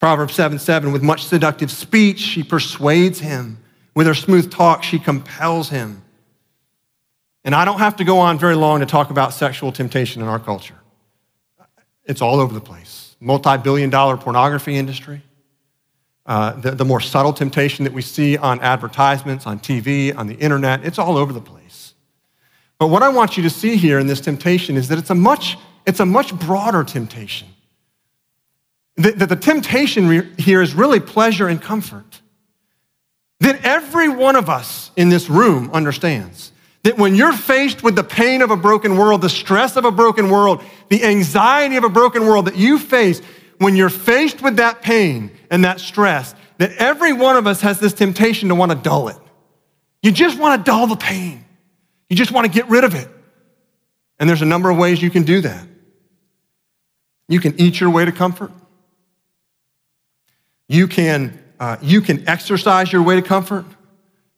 Proverbs 0.00 0.34
7 0.34 0.58
7, 0.58 0.92
with 0.92 1.02
much 1.02 1.24
seductive 1.24 1.70
speech, 1.70 2.18
she 2.18 2.42
persuades 2.42 3.20
him. 3.20 3.58
With 3.94 4.06
her 4.06 4.14
smooth 4.14 4.50
talk, 4.50 4.82
she 4.82 4.98
compels 4.98 5.70
him. 5.70 6.02
And 7.48 7.54
I 7.54 7.64
don't 7.64 7.78
have 7.78 7.96
to 7.96 8.04
go 8.04 8.18
on 8.18 8.38
very 8.38 8.56
long 8.56 8.80
to 8.80 8.84
talk 8.84 9.08
about 9.08 9.32
sexual 9.32 9.72
temptation 9.72 10.20
in 10.20 10.28
our 10.28 10.38
culture. 10.38 10.74
It's 12.04 12.20
all 12.20 12.40
over 12.40 12.52
the 12.52 12.60
place 12.60 13.16
multi-billion 13.20 13.88
dollar 13.88 14.18
pornography 14.18 14.76
industry, 14.76 15.22
uh, 16.26 16.52
the, 16.60 16.72
the 16.72 16.84
more 16.84 17.00
subtle 17.00 17.32
temptation 17.32 17.84
that 17.84 17.94
we 17.94 18.02
see 18.02 18.36
on 18.36 18.60
advertisements, 18.60 19.46
on 19.46 19.58
TV, 19.60 20.14
on 20.14 20.26
the 20.26 20.34
internet, 20.34 20.84
it's 20.84 20.98
all 20.98 21.16
over 21.16 21.32
the 21.32 21.40
place. 21.40 21.94
But 22.76 22.88
what 22.88 23.02
I 23.02 23.08
want 23.08 23.38
you 23.38 23.42
to 23.44 23.50
see 23.50 23.76
here 23.76 23.98
in 23.98 24.08
this 24.08 24.20
temptation 24.20 24.76
is 24.76 24.88
that 24.88 24.98
it's 24.98 25.08
a 25.08 25.14
much, 25.14 25.56
it's 25.86 26.00
a 26.00 26.06
much 26.06 26.38
broader 26.38 26.84
temptation. 26.84 27.48
That, 28.96 29.20
that 29.20 29.30
the 29.30 29.36
temptation 29.36 30.06
re- 30.06 30.30
here 30.36 30.60
is 30.60 30.74
really 30.74 31.00
pleasure 31.00 31.48
and 31.48 31.62
comfort. 31.62 32.20
That 33.40 33.64
every 33.64 34.10
one 34.10 34.36
of 34.36 34.50
us 34.50 34.90
in 34.96 35.08
this 35.08 35.30
room 35.30 35.70
understands 35.72 36.52
that 36.88 36.96
when 36.96 37.14
you're 37.14 37.34
faced 37.34 37.82
with 37.82 37.96
the 37.96 38.02
pain 38.02 38.40
of 38.40 38.50
a 38.50 38.56
broken 38.56 38.96
world, 38.96 39.20
the 39.20 39.28
stress 39.28 39.76
of 39.76 39.84
a 39.84 39.90
broken 39.90 40.30
world, 40.30 40.64
the 40.88 41.04
anxiety 41.04 41.76
of 41.76 41.84
a 41.84 41.88
broken 41.90 42.24
world 42.24 42.46
that 42.46 42.56
you 42.56 42.78
face, 42.78 43.20
when 43.58 43.76
you're 43.76 43.90
faced 43.90 44.40
with 44.40 44.56
that 44.56 44.80
pain 44.80 45.30
and 45.50 45.66
that 45.66 45.80
stress, 45.80 46.34
that 46.56 46.72
every 46.78 47.12
one 47.12 47.36
of 47.36 47.46
us 47.46 47.60
has 47.60 47.78
this 47.78 47.92
temptation 47.92 48.48
to 48.48 48.54
want 48.54 48.72
to 48.72 48.78
dull 48.78 49.08
it. 49.08 49.18
You 50.02 50.12
just 50.12 50.38
want 50.38 50.64
to 50.64 50.70
dull 50.70 50.86
the 50.86 50.96
pain. 50.96 51.44
You 52.08 52.16
just 52.16 52.32
want 52.32 52.46
to 52.46 52.50
get 52.50 52.66
rid 52.70 52.84
of 52.84 52.94
it. 52.94 53.10
And 54.18 54.26
there's 54.26 54.40
a 54.40 54.46
number 54.46 54.70
of 54.70 54.78
ways 54.78 55.02
you 55.02 55.10
can 55.10 55.24
do 55.24 55.42
that. 55.42 55.68
You 57.28 57.38
can 57.38 57.60
eat 57.60 57.80
your 57.80 57.90
way 57.90 58.06
to 58.06 58.12
comfort. 58.12 58.50
You 60.68 60.88
can, 60.88 61.38
uh, 61.60 61.76
you 61.82 62.00
can 62.00 62.26
exercise 62.26 62.90
your 62.90 63.02
way 63.02 63.16
to 63.16 63.22
comfort. 63.22 63.66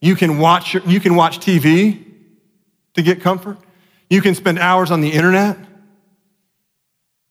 You 0.00 0.16
can 0.16 0.38
watch, 0.38 0.74
you 0.74 0.98
can 0.98 1.14
watch 1.14 1.38
TV 1.38 2.09
to 2.94 3.02
get 3.02 3.20
comfort. 3.20 3.58
You 4.08 4.20
can 4.20 4.34
spend 4.34 4.58
hours 4.58 4.90
on 4.90 5.00
the 5.00 5.10
internet. 5.10 5.56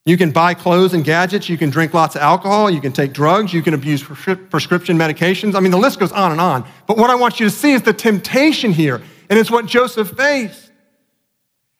You 0.06 0.16
can 0.16 0.30
buy 0.30 0.54
clothes 0.54 0.94
and 0.94 1.04
gadgets. 1.04 1.48
You 1.48 1.58
can 1.58 1.70
drink 1.70 1.92
lots 1.92 2.16
of 2.16 2.22
alcohol. 2.22 2.70
You 2.70 2.80
can 2.80 2.92
take 2.92 3.12
drugs. 3.12 3.52
You 3.52 3.62
can 3.62 3.74
abuse 3.74 4.02
prescription 4.02 4.96
medications. 4.96 5.54
I 5.54 5.60
mean, 5.60 5.70
the 5.70 5.78
list 5.78 6.00
goes 6.00 6.12
on 6.12 6.32
and 6.32 6.40
on. 6.40 6.66
But 6.86 6.96
what 6.96 7.10
I 7.10 7.14
want 7.14 7.38
you 7.38 7.46
to 7.46 7.50
see 7.54 7.72
is 7.72 7.82
the 7.82 7.92
temptation 7.92 8.72
here, 8.72 9.02
and 9.28 9.38
it's 9.38 9.50
what 9.50 9.66
Joseph 9.66 10.10
faced, 10.10 10.70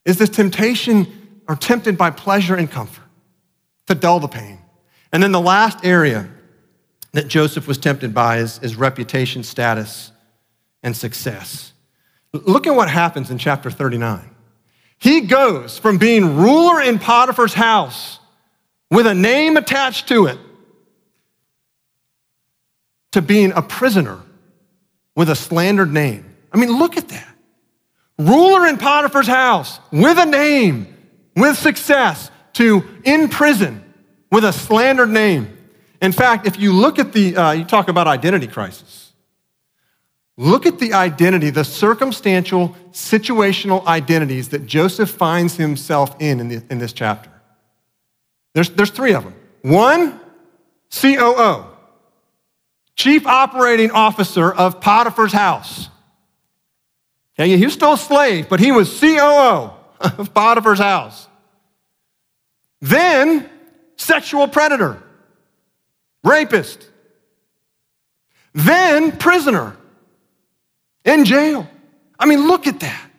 is 0.04 0.18
this 0.18 0.28
temptation 0.28 1.42
or 1.48 1.56
tempted 1.56 1.96
by 1.96 2.10
pleasure 2.10 2.54
and 2.54 2.70
comfort 2.70 3.04
to 3.86 3.94
dull 3.94 4.20
the 4.20 4.28
pain. 4.28 4.58
And 5.12 5.22
then 5.22 5.32
the 5.32 5.40
last 5.40 5.84
area 5.84 6.28
that 7.12 7.26
Joseph 7.26 7.66
was 7.66 7.78
tempted 7.78 8.14
by 8.14 8.38
is, 8.38 8.60
is 8.60 8.76
reputation, 8.76 9.42
status, 9.42 10.12
and 10.82 10.96
success. 10.96 11.72
Look 12.32 12.66
at 12.66 12.74
what 12.74 12.88
happens 12.88 13.30
in 13.30 13.38
chapter 13.38 13.70
39. 13.70 14.28
He 14.98 15.22
goes 15.22 15.78
from 15.78 15.98
being 15.98 16.36
ruler 16.36 16.80
in 16.80 16.98
Potiphar's 16.98 17.54
house 17.54 18.18
with 18.90 19.06
a 19.06 19.14
name 19.14 19.56
attached 19.56 20.08
to 20.08 20.26
it 20.26 20.38
to 23.12 23.22
being 23.22 23.52
a 23.52 23.62
prisoner 23.62 24.20
with 25.16 25.30
a 25.30 25.34
slandered 25.34 25.92
name. 25.92 26.36
I 26.52 26.58
mean, 26.58 26.78
look 26.78 26.96
at 26.96 27.08
that. 27.08 27.28
Ruler 28.18 28.66
in 28.66 28.76
Potiphar's 28.76 29.26
house 29.26 29.80
with 29.90 30.18
a 30.18 30.26
name, 30.26 30.94
with 31.34 31.56
success, 31.56 32.30
to 32.54 32.84
in 33.04 33.28
prison 33.28 33.82
with 34.30 34.44
a 34.44 34.52
slandered 34.52 35.08
name. 35.08 35.56
In 36.02 36.12
fact, 36.12 36.46
if 36.46 36.58
you 36.58 36.72
look 36.72 36.98
at 36.98 37.12
the, 37.12 37.36
uh, 37.36 37.52
you 37.52 37.64
talk 37.64 37.88
about 37.88 38.06
identity 38.06 38.46
crisis. 38.46 39.09
Look 40.40 40.64
at 40.64 40.78
the 40.78 40.94
identity, 40.94 41.50
the 41.50 41.64
circumstantial, 41.64 42.74
situational 42.92 43.86
identities 43.86 44.48
that 44.48 44.64
Joseph 44.64 45.10
finds 45.10 45.56
himself 45.56 46.16
in 46.18 46.40
in, 46.40 46.48
the, 46.48 46.62
in 46.70 46.78
this 46.78 46.94
chapter. 46.94 47.30
There's, 48.54 48.70
there's 48.70 48.88
three 48.88 49.12
of 49.12 49.24
them. 49.24 49.34
One, 49.60 50.18
COO, 50.98 51.66
Chief 52.96 53.26
Operating 53.26 53.90
Officer 53.90 54.50
of 54.50 54.80
Potiphar's 54.80 55.34
house. 55.34 55.90
Okay, 57.38 57.58
he 57.58 57.64
was 57.66 57.74
still 57.74 57.92
a 57.92 57.98
slave, 57.98 58.48
but 58.48 58.60
he 58.60 58.72
was 58.72 58.98
COO 58.98 59.72
of 60.00 60.32
Potiphar's 60.32 60.78
house. 60.78 61.28
Then, 62.80 63.46
sexual 63.96 64.48
predator, 64.48 65.02
rapist. 66.24 66.88
Then, 68.54 69.12
prisoner 69.18 69.76
in 71.04 71.24
jail. 71.24 71.68
I 72.18 72.26
mean, 72.26 72.46
look 72.46 72.66
at 72.66 72.80
that. 72.80 73.10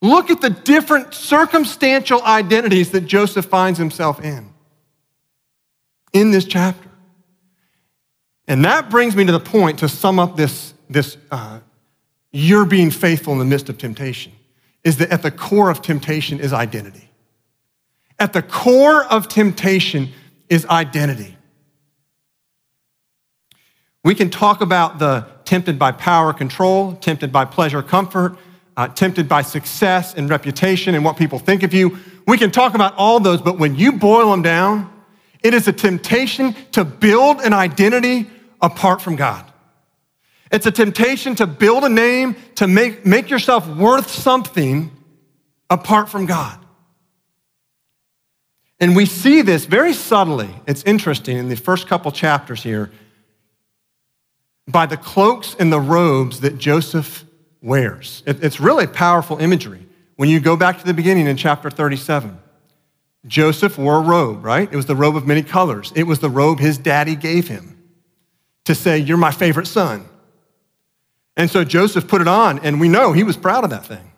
Look 0.00 0.30
at 0.30 0.40
the 0.40 0.50
different 0.50 1.12
circumstantial 1.12 2.22
identities 2.22 2.92
that 2.92 3.02
Joseph 3.02 3.46
finds 3.46 3.78
himself 3.78 4.22
in 4.22 4.52
in 6.12 6.30
this 6.30 6.44
chapter. 6.44 6.88
And 8.46 8.64
that 8.64 8.88
brings 8.90 9.14
me 9.14 9.26
to 9.26 9.32
the 9.32 9.40
point 9.40 9.80
to 9.80 9.88
sum 9.88 10.18
up 10.18 10.36
this, 10.36 10.72
this 10.88 11.18
uh, 11.30 11.60
you're 12.32 12.64
being 12.64 12.90
faithful 12.90 13.32
in 13.34 13.38
the 13.38 13.44
midst 13.44 13.68
of 13.68 13.76
temptation, 13.76 14.32
is 14.84 14.96
that 14.98 15.10
at 15.10 15.22
the 15.22 15.30
core 15.30 15.70
of 15.70 15.82
temptation 15.82 16.40
is 16.40 16.52
identity. 16.52 17.10
At 18.18 18.32
the 18.32 18.42
core 18.42 19.04
of 19.04 19.28
temptation 19.28 20.10
is 20.48 20.64
identity. 20.66 21.36
We 24.02 24.14
can 24.14 24.30
talk 24.30 24.60
about 24.60 24.98
the 24.98 25.26
tempted 25.48 25.78
by 25.78 25.90
power, 25.90 26.34
control, 26.34 26.94
tempted 26.96 27.32
by 27.32 27.46
pleasure, 27.46 27.82
comfort, 27.82 28.36
uh, 28.76 28.86
tempted 28.88 29.26
by 29.26 29.40
success 29.40 30.12
and 30.12 30.28
reputation 30.28 30.94
and 30.94 31.02
what 31.02 31.16
people 31.16 31.38
think 31.38 31.62
of 31.62 31.72
you. 31.72 31.96
We 32.26 32.36
can 32.36 32.50
talk 32.50 32.74
about 32.74 32.94
all 32.96 33.18
those, 33.18 33.40
but 33.40 33.58
when 33.58 33.74
you 33.74 33.92
boil 33.92 34.30
them 34.30 34.42
down, 34.42 34.92
it 35.42 35.54
is 35.54 35.66
a 35.66 35.72
temptation 35.72 36.54
to 36.72 36.84
build 36.84 37.40
an 37.40 37.54
identity 37.54 38.28
apart 38.60 39.00
from 39.00 39.16
God. 39.16 39.50
It's 40.52 40.66
a 40.66 40.70
temptation 40.70 41.34
to 41.36 41.46
build 41.46 41.82
a 41.82 41.88
name, 41.88 42.36
to 42.56 42.66
make, 42.66 43.06
make 43.06 43.30
yourself 43.30 43.66
worth 43.66 44.10
something 44.10 44.90
apart 45.70 46.10
from 46.10 46.26
God. 46.26 46.58
And 48.80 48.94
we 48.94 49.06
see 49.06 49.40
this 49.40 49.64
very 49.64 49.94
subtly. 49.94 50.50
It's 50.66 50.82
interesting 50.84 51.38
in 51.38 51.48
the 51.48 51.56
first 51.56 51.88
couple 51.88 52.12
chapters 52.12 52.62
here 52.62 52.90
by 54.68 54.86
the 54.86 54.96
cloaks 54.96 55.56
and 55.58 55.72
the 55.72 55.80
robes 55.80 56.40
that 56.40 56.58
Joseph 56.58 57.24
wears. 57.60 58.22
It's 58.26 58.60
really 58.60 58.86
powerful 58.86 59.38
imagery. 59.38 59.86
When 60.16 60.28
you 60.28 60.38
go 60.38 60.56
back 60.56 60.78
to 60.78 60.84
the 60.84 60.94
beginning 60.94 61.26
in 61.26 61.36
chapter 61.36 61.70
37, 61.70 62.38
Joseph 63.26 63.78
wore 63.78 63.96
a 63.96 64.00
robe, 64.00 64.44
right? 64.44 64.70
It 64.70 64.76
was 64.76 64.86
the 64.86 64.94
robe 64.94 65.16
of 65.16 65.26
many 65.26 65.42
colors. 65.42 65.92
It 65.96 66.04
was 66.04 66.20
the 66.20 66.30
robe 66.30 66.60
his 66.60 66.78
daddy 66.78 67.16
gave 67.16 67.48
him 67.48 67.82
to 68.64 68.74
say, 68.74 68.98
You're 68.98 69.16
my 69.16 69.30
favorite 69.30 69.66
son. 69.66 70.06
And 71.36 71.50
so 71.50 71.64
Joseph 71.64 72.08
put 72.08 72.20
it 72.20 72.28
on, 72.28 72.58
and 72.60 72.80
we 72.80 72.88
know 72.88 73.12
he 73.12 73.22
was 73.22 73.36
proud 73.36 73.64
of 73.64 73.70
that 73.70 73.86
thing 73.86 74.12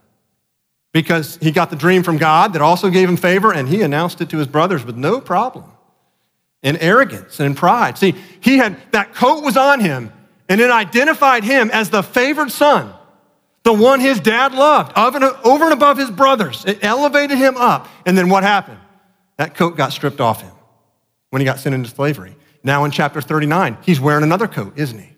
because 0.93 1.37
he 1.37 1.51
got 1.51 1.71
the 1.71 1.77
dream 1.77 2.03
from 2.03 2.17
God 2.17 2.55
that 2.55 2.63
also 2.63 2.91
gave 2.91 3.09
him 3.09 3.17
favor, 3.17 3.53
and 3.53 3.69
he 3.69 3.83
announced 3.83 4.21
it 4.21 4.31
to 4.31 4.39
his 4.39 4.47
brothers 4.47 4.85
with 4.85 4.97
no 4.97 5.21
problem 5.21 5.67
in 6.63 6.77
arrogance 6.79 7.39
and 7.39 7.47
in 7.47 7.55
pride. 7.55 7.97
See, 7.99 8.15
he 8.41 8.57
had 8.57 8.77
that 8.93 9.15
coat 9.15 9.45
was 9.45 9.57
on 9.57 9.81
him, 9.81 10.13
and 10.51 10.61
it 10.61 10.69
identified 10.69 11.45
him 11.45 11.71
as 11.71 11.91
the 11.91 12.03
favored 12.03 12.51
son, 12.51 12.93
the 13.63 13.73
one 13.73 14.01
his 14.01 14.19
dad 14.19 14.53
loved, 14.53 14.93
over 14.99 15.65
and 15.65 15.73
above 15.73 15.97
his 15.97 16.11
brothers. 16.11 16.65
It 16.67 16.83
elevated 16.83 17.39
him 17.39 17.57
up. 17.57 17.89
And 18.05 18.19
then 18.19 18.29
what 18.29 18.43
happened? 18.43 18.81
That 19.37 19.55
coat 19.55 19.77
got 19.77 19.93
stripped 19.93 20.21
off 20.21 20.43
him 20.43 20.53
when 21.31 21.41
he 21.41 21.47
got 21.47 21.61
sent 21.61 21.75
into 21.75 21.89
slavery. 21.89 22.37
Now 22.65 22.85
in 22.85 22.91
chapter 22.91 23.21
39, 23.21 23.79
he's 23.83 24.01
wearing 24.01 24.25
another 24.25 24.49
coat, 24.49 24.73
isn't 24.77 24.99
he? 24.99 25.11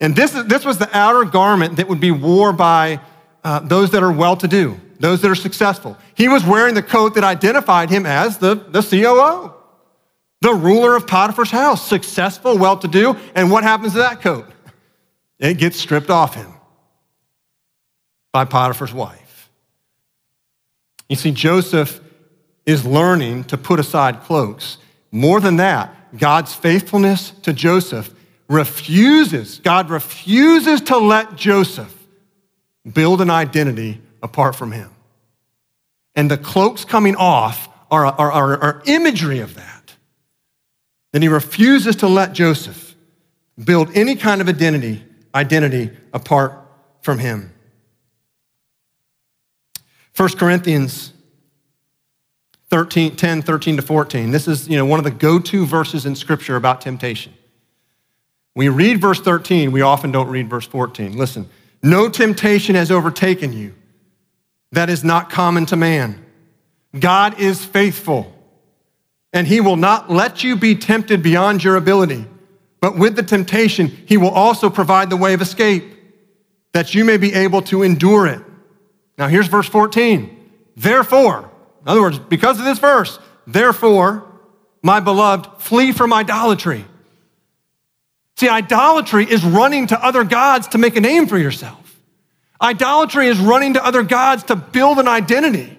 And 0.00 0.14
this, 0.14 0.30
this 0.30 0.64
was 0.64 0.78
the 0.78 0.96
outer 0.96 1.24
garment 1.24 1.76
that 1.76 1.88
would 1.88 2.00
be 2.00 2.12
worn 2.12 2.54
by 2.54 3.00
uh, 3.42 3.60
those 3.60 3.90
that 3.90 4.02
are 4.04 4.12
well 4.12 4.36
to 4.36 4.46
do, 4.46 4.80
those 5.00 5.22
that 5.22 5.30
are 5.30 5.34
successful. 5.34 5.96
He 6.14 6.28
was 6.28 6.44
wearing 6.44 6.74
the 6.74 6.84
coat 6.84 7.16
that 7.16 7.24
identified 7.24 7.90
him 7.90 8.06
as 8.06 8.38
the, 8.38 8.54
the 8.54 8.82
COO, 8.82 9.52
the 10.46 10.54
ruler 10.54 10.94
of 10.94 11.08
Potiphar's 11.08 11.50
house, 11.50 11.84
successful, 11.84 12.56
well 12.56 12.76
to 12.78 12.86
do. 12.86 13.16
And 13.34 13.50
what 13.50 13.64
happens 13.64 13.94
to 13.94 13.98
that 13.98 14.20
coat? 14.20 14.46
It 15.40 15.58
gets 15.58 15.76
stripped 15.76 16.08
off 16.08 16.36
him 16.36 16.52
by 18.32 18.44
Potiphar's 18.44 18.94
wife. 18.94 19.50
You 21.08 21.16
see, 21.16 21.32
Joseph 21.32 22.00
is 22.64 22.86
learning 22.86 23.44
to 23.44 23.58
put 23.58 23.80
aside 23.80 24.22
cloaks. 24.22 24.78
More 25.10 25.40
than 25.40 25.56
that, 25.56 25.92
God's 26.16 26.54
faithfulness 26.54 27.32
to 27.42 27.52
Joseph 27.52 28.14
refuses, 28.48 29.58
God 29.58 29.90
refuses 29.90 30.80
to 30.82 30.96
let 30.96 31.34
Joseph 31.34 31.92
build 32.90 33.20
an 33.20 33.30
identity 33.30 34.00
apart 34.22 34.54
from 34.54 34.70
him. 34.70 34.90
And 36.14 36.30
the 36.30 36.38
cloaks 36.38 36.84
coming 36.84 37.16
off 37.16 37.68
are, 37.90 38.06
are, 38.06 38.30
are, 38.30 38.58
are 38.58 38.82
imagery 38.86 39.40
of 39.40 39.56
that. 39.56 39.75
Then 41.12 41.22
he 41.22 41.28
refuses 41.28 41.96
to 41.96 42.08
let 42.08 42.32
Joseph 42.32 42.94
build 43.62 43.96
any 43.96 44.16
kind 44.16 44.40
of 44.40 44.48
identity, 44.48 45.04
identity 45.34 45.90
apart 46.12 46.52
from 47.00 47.18
him. 47.18 47.52
1 50.16 50.28
Corinthians 50.30 51.12
13, 52.70 53.16
10, 53.16 53.42
13 53.42 53.76
to 53.76 53.82
14. 53.82 54.30
This 54.30 54.48
is 54.48 54.68
you 54.68 54.76
know, 54.76 54.84
one 54.84 54.98
of 54.98 55.04
the 55.04 55.10
go 55.10 55.38
to 55.38 55.66
verses 55.66 56.06
in 56.06 56.16
Scripture 56.16 56.56
about 56.56 56.80
temptation. 56.80 57.32
We 58.54 58.68
read 58.68 59.00
verse 59.00 59.20
13, 59.20 59.70
we 59.70 59.82
often 59.82 60.10
don't 60.10 60.28
read 60.28 60.48
verse 60.48 60.66
14. 60.66 61.16
Listen, 61.16 61.48
no 61.82 62.08
temptation 62.08 62.74
has 62.74 62.90
overtaken 62.90 63.52
you 63.52 63.74
that 64.72 64.90
is 64.90 65.04
not 65.04 65.30
common 65.30 65.66
to 65.66 65.76
man. 65.76 66.24
God 66.98 67.38
is 67.38 67.64
faithful, 67.64 68.34
and 69.36 69.46
he 69.46 69.60
will 69.60 69.76
not 69.76 70.10
let 70.10 70.42
you 70.42 70.56
be 70.56 70.74
tempted 70.74 71.22
beyond 71.22 71.62
your 71.62 71.76
ability. 71.76 72.24
But 72.80 72.96
with 72.96 73.16
the 73.16 73.22
temptation, 73.22 73.88
he 74.06 74.16
will 74.16 74.30
also 74.30 74.70
provide 74.70 75.10
the 75.10 75.16
way 75.16 75.34
of 75.34 75.42
escape 75.42 75.84
that 76.72 76.94
you 76.94 77.04
may 77.04 77.18
be 77.18 77.34
able 77.34 77.60
to 77.62 77.82
endure 77.82 78.26
it. 78.26 78.40
Now, 79.18 79.28
here's 79.28 79.48
verse 79.48 79.68
14. 79.68 80.32
Therefore, 80.76 81.50
in 81.82 81.88
other 81.88 82.00
words, 82.00 82.18
because 82.18 82.58
of 82.58 82.64
this 82.64 82.78
verse, 82.78 83.18
therefore, 83.46 84.26
my 84.82 85.00
beloved, 85.00 85.62
flee 85.62 85.92
from 85.92 86.14
idolatry. 86.14 86.84
See, 88.36 88.48
idolatry 88.48 89.30
is 89.30 89.44
running 89.44 89.88
to 89.88 90.02
other 90.02 90.24
gods 90.24 90.68
to 90.68 90.78
make 90.78 90.96
a 90.96 91.00
name 91.00 91.26
for 91.26 91.36
yourself. 91.36 92.00
Idolatry 92.60 93.28
is 93.28 93.38
running 93.38 93.74
to 93.74 93.84
other 93.84 94.02
gods 94.02 94.44
to 94.44 94.56
build 94.56 94.98
an 94.98 95.08
identity. 95.08 95.76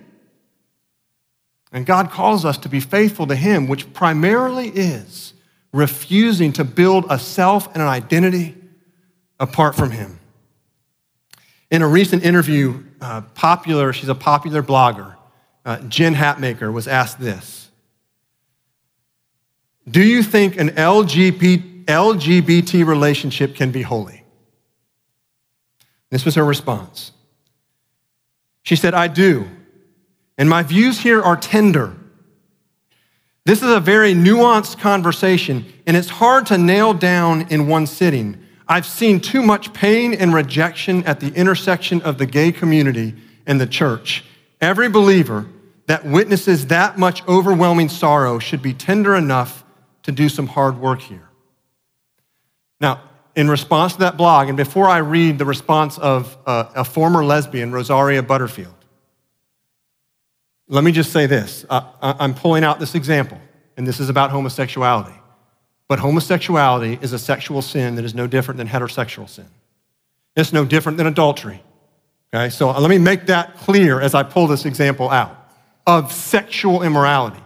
And 1.72 1.86
God 1.86 2.10
calls 2.12 2.46
us 2.46 2.58
to 2.60 2.70
be 2.70 2.80
faithful 2.80 3.28
to 3.28 3.36
Him, 3.36 3.68
which 3.68 3.94
primarily 3.94 4.70
is 4.70 5.34
refusing 5.74 6.54
to 6.54 6.64
build 6.64 7.06
a 7.10 7.20
self 7.20 7.68
and 7.74 7.82
an 7.82 7.88
identity 7.88 8.56
apart 9.40 9.76
from 9.76 9.92
Him. 9.92 10.20
In 11.70 11.82
a 11.82 11.88
recent 11.88 12.24
interview, 12.24 12.84
uh, 13.02 13.22
popular, 13.36 13.92
she's 13.92 14.10
a 14.10 14.16
popular 14.16 14.64
blogger, 14.64 15.16
uh, 15.66 15.80
Jen 15.82 16.16
Hatmaker 16.16 16.72
was 16.72 16.88
asked 16.88 17.20
this 17.20 17.70
Do 19.90 20.02
you 20.02 20.24
think 20.24 20.58
an 20.58 20.70
LGBT, 20.70 21.86
LGBT 21.86 22.86
relationship 22.86 23.56
can 23.56 23.72
be 23.72 23.82
holy? 23.82 24.24
This 26.10 26.24
was 26.24 26.36
her 26.36 26.46
response. 26.46 27.12
She 28.64 28.78
said, 28.78 28.94
I 28.94 29.08
do. 29.08 29.48
And 30.38 30.50
my 30.50 30.63
views 30.63 31.00
here 31.00 31.21
are 31.21 31.36
tender. 31.36 31.95
This 33.45 33.63
is 33.63 33.71
a 33.71 33.80
very 33.80 34.13
nuanced 34.13 34.78
conversation, 34.80 35.65
and 35.86 35.95
it's 35.95 36.10
hard 36.10 36.45
to 36.47 36.58
nail 36.58 36.93
down 36.93 37.47
in 37.50 37.67
one 37.67 37.88
sitting. 37.88 38.43
I've 38.67 38.86
seen 38.86 39.21
too 39.21 39.41
much 39.41 39.73
pain 39.73 40.13
and 40.13 40.34
rejection 40.34 41.04
at 41.06 41.21
the 41.21 41.34
intersection 41.34 42.02
of 42.02 42.17
the 42.17 42.26
gay 42.26 42.52
community 42.52 43.15
and 43.45 43.60
the 43.60 43.67
church. 43.67 44.26
Every 44.60 44.89
believer 44.89 45.47
that 45.86 46.06
witnesses 46.06 46.67
that 46.67 46.97
much 46.97 47.26
overwhelming 47.28 47.88
sorrow 47.88 48.39
should 48.39 48.62
be 48.62 48.73
tender 48.73 49.15
enough 49.15 49.63
to 50.04 50.12
do 50.12 50.28
some 50.28 50.47
hard 50.47 50.80
work 50.80 51.00
here. 51.00 51.30
Now, 52.82 53.02
in 53.36 53.50
response 53.50 53.93
to 53.93 54.00
that 54.00 54.17
blog, 54.17 54.50
and 54.50 54.58
before 54.58 54.89
I 54.89 54.97
read 54.97 55.38
the 55.38 55.45
response 55.45 55.97
of 55.97 56.38
a, 56.45 56.67
a 56.76 56.84
former 56.84 57.23
lesbian, 57.23 57.71
Rosaria 57.71 58.23
Butterfield, 58.23 58.73
let 60.68 60.84
me 60.84 60.92
just 60.92 61.12
say 61.12 61.26
this. 61.26 61.66
Uh, 61.70 61.82
I'm 62.02 62.34
pulling 62.34 62.64
out 62.64 62.80
this 62.80 62.96
example, 62.96 63.40
and 63.78 63.88
this 63.88 64.00
is 64.00 64.10
about 64.10 64.32
homosexuality. 64.32 65.16
But 65.88 66.00
homosexuality 66.00 67.00
is 67.02 67.14
a 67.14 67.20
sexual 67.20 67.62
sin 67.62 67.96
that 67.96 68.04
is 68.04 68.14
no 68.14 68.28
different 68.28 68.58
than 68.58 68.68
heterosexual 68.68 69.30
sin. 69.30 69.48
It's 70.36 70.52
no 70.52 70.66
different 70.66 70.98
than 70.98 71.08
adultery. 71.08 71.64
Okay, 72.34 72.50
so 72.50 72.72
let 72.72 72.90
me 72.90 72.98
make 72.98 73.28
that 73.28 73.56
clear 73.58 74.02
as 74.02 74.14
I 74.14 74.24
pull 74.24 74.48
this 74.48 74.66
example 74.66 75.10
out 75.10 75.36
of 75.86 76.12
sexual 76.12 76.84
immorality. 76.84 77.42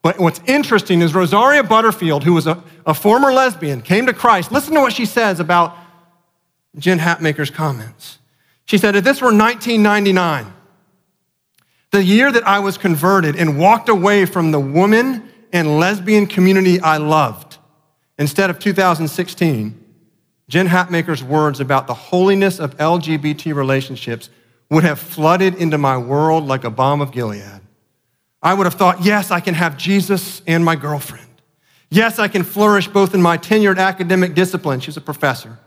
But 0.00 0.18
what's 0.18 0.40
interesting 0.46 1.02
is 1.02 1.14
Rosaria 1.14 1.62
Butterfield, 1.62 2.24
who 2.24 2.32
was 2.32 2.46
a, 2.46 2.62
a 2.86 2.94
former 2.94 3.32
lesbian, 3.32 3.82
came 3.82 4.06
to 4.06 4.14
Christ. 4.14 4.50
Listen 4.50 4.74
to 4.74 4.80
what 4.80 4.92
she 4.94 5.04
says 5.04 5.38
about 5.38 5.76
Jen 6.76 6.98
Hatmaker's 6.98 7.50
comments. 7.50 8.18
She 8.64 8.78
said, 8.78 8.96
If 8.96 9.04
this 9.04 9.20
were 9.20 9.26
1999, 9.26 10.52
the 11.92 12.02
year 12.02 12.32
that 12.32 12.46
I 12.46 12.58
was 12.58 12.78
converted 12.78 13.36
and 13.36 13.58
walked 13.58 13.90
away 13.90 14.24
from 14.24 14.50
the 14.50 14.58
woman 14.58 15.28
and 15.52 15.78
lesbian 15.78 16.26
community 16.26 16.80
I 16.80 16.96
loved, 16.96 17.58
instead 18.18 18.48
of 18.48 18.58
2016, 18.58 19.78
Jen 20.48 20.68
Hatmaker's 20.68 21.22
words 21.22 21.60
about 21.60 21.86
the 21.86 21.94
holiness 21.94 22.58
of 22.58 22.76
LGBT 22.78 23.54
relationships 23.54 24.30
would 24.70 24.84
have 24.84 24.98
flooded 24.98 25.54
into 25.54 25.76
my 25.76 25.98
world 25.98 26.46
like 26.46 26.64
a 26.64 26.70
balm 26.70 27.02
of 27.02 27.12
Gilead. 27.12 27.60
I 28.42 28.54
would 28.54 28.64
have 28.64 28.74
thought, 28.74 29.04
yes, 29.04 29.30
I 29.30 29.40
can 29.40 29.54
have 29.54 29.76
Jesus 29.76 30.40
and 30.46 30.64
my 30.64 30.76
girlfriend. 30.76 31.28
Yes, 31.90 32.18
I 32.18 32.26
can 32.26 32.42
flourish 32.42 32.88
both 32.88 33.14
in 33.14 33.20
my 33.20 33.36
tenured 33.36 33.78
academic 33.78 34.34
discipline, 34.34 34.80
she's 34.80 34.96
a 34.96 35.02
professor, 35.02 35.58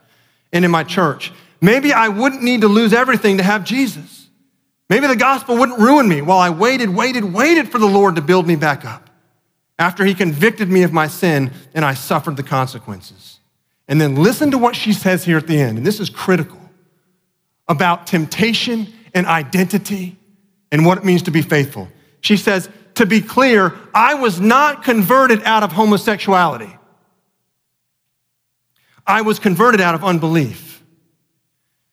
and 0.52 0.66
in 0.66 0.72
my 0.72 0.84
church. 0.84 1.32
Maybe 1.62 1.94
I 1.94 2.08
wouldn't 2.08 2.42
need 2.42 2.62
to 2.62 2.68
lose 2.68 2.94
everything 2.94 3.38
to 3.38 3.44
have 3.44 3.64
Jesus. 3.64 4.25
Maybe 4.90 5.08
the 5.08 5.16
gospel 5.16 5.58
wouldn't 5.58 5.80
ruin 5.80 6.08
me 6.08 6.22
while 6.22 6.38
I 6.38 6.50
waited, 6.50 6.90
waited, 6.90 7.24
waited 7.24 7.72
for 7.72 7.80
the 7.80 7.88
Lord 7.88 8.16
to 8.16 8.22
build 8.22 8.48
me 8.48 8.56
back 8.56 8.86
up 8.86 9.10
after 9.80 10.06
he 10.06 10.14
convicted 10.14 10.70
me 10.70 10.84
of 10.84 10.94
my 10.94 11.08
sin 11.08 11.52
and 11.74 11.84
I 11.84 11.94
suffered 11.94 12.38
the 12.38 12.44
consequences. 12.44 13.40
And 13.88 14.00
then 14.00 14.16
listen 14.16 14.52
to 14.52 14.58
what 14.58 14.76
she 14.76 14.94
says 14.94 15.26
here 15.26 15.38
at 15.38 15.48
the 15.48 15.60
end, 15.60 15.78
and 15.78 15.86
this 15.86 16.00
is 16.00 16.10
critical 16.10 16.60
about 17.68 18.08
temptation 18.08 18.88
and 19.14 19.26
identity 19.26 20.18
and 20.72 20.86
what 20.86 20.98
it 20.98 21.06
means 21.06 21.24
to 21.24 21.32
be 21.32 21.42
faithful. 21.42 21.88
She 22.22 22.38
says, 22.38 22.70
To 22.96 23.06
be 23.06 23.22
clear, 23.22 23.74
I 23.94 24.16
was 24.16 24.40
not 24.40 24.84
converted 24.84 25.44
out 25.44 25.64
of 25.64 25.72
homosexuality, 25.72 26.76
I 29.06 29.22
was 29.22 29.40
converted 29.40 29.82
out 29.82 29.96
of 29.96 30.04
unbelief. 30.04 30.84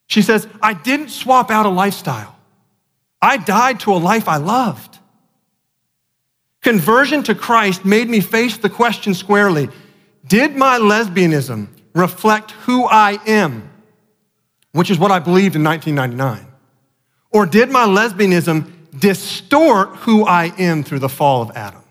She 0.07 0.21
says, 0.21 0.47
I 0.61 0.73
didn't 0.73 1.09
swap 1.09 1.49
out 1.49 1.65
a 1.65 1.69
lifestyle, 1.69 2.32
I 3.23 3.37
died 3.37 3.79
to 3.81 3.93
a 3.93 3.95
life 3.95 4.27
I 4.27 4.35
loved. 4.35 4.99
Conversion 6.61 7.23
to 7.23 7.33
Christ 7.33 7.85
made 7.85 8.09
me 8.09 8.19
face 8.19 8.57
the 8.57 8.69
question 8.69 9.13
squarely 9.13 9.69
Did 10.27 10.57
my 10.57 10.77
lesbianism 10.77 11.69
reflect 11.95 12.51
who 12.51 12.83
I 12.85 13.17
am, 13.25 13.69
which 14.73 14.91
is 14.91 14.99
what 14.99 15.09
I 15.09 15.19
believed 15.19 15.55
in 15.55 15.63
1999? 15.63 16.45
Or 17.31 17.45
did 17.45 17.71
my 17.71 17.85
lesbianism 17.85 18.69
distort 18.99 19.95
who 19.99 20.25
I 20.25 20.53
am 20.57 20.83
through 20.83 20.99
the 20.99 21.09
fall 21.09 21.41
of 21.41 21.51
Adam? 21.55 21.81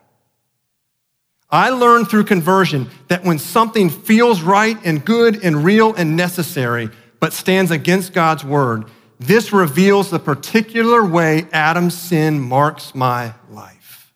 I 1.51 1.71
learned 1.71 2.09
through 2.09 2.25
conversion 2.25 2.91
that 3.09 3.25
when 3.25 3.39
something 3.39 3.89
feels 3.89 4.43
right 4.43 4.77
and 4.85 5.03
good 5.03 5.43
and 5.43 5.65
real 5.65 5.95
and 5.95 6.15
necessary, 6.15 6.91
but 7.21 7.33
stands 7.33 7.71
against 7.71 8.13
God's 8.13 8.45
word, 8.45 8.85
this 9.27 9.53
reveals 9.53 10.11
the 10.11 10.19
particular 10.19 11.05
way 11.05 11.47
Adam's 11.53 11.97
sin 11.97 12.41
marks 12.41 12.95
my 12.95 13.35
life. 13.51 14.13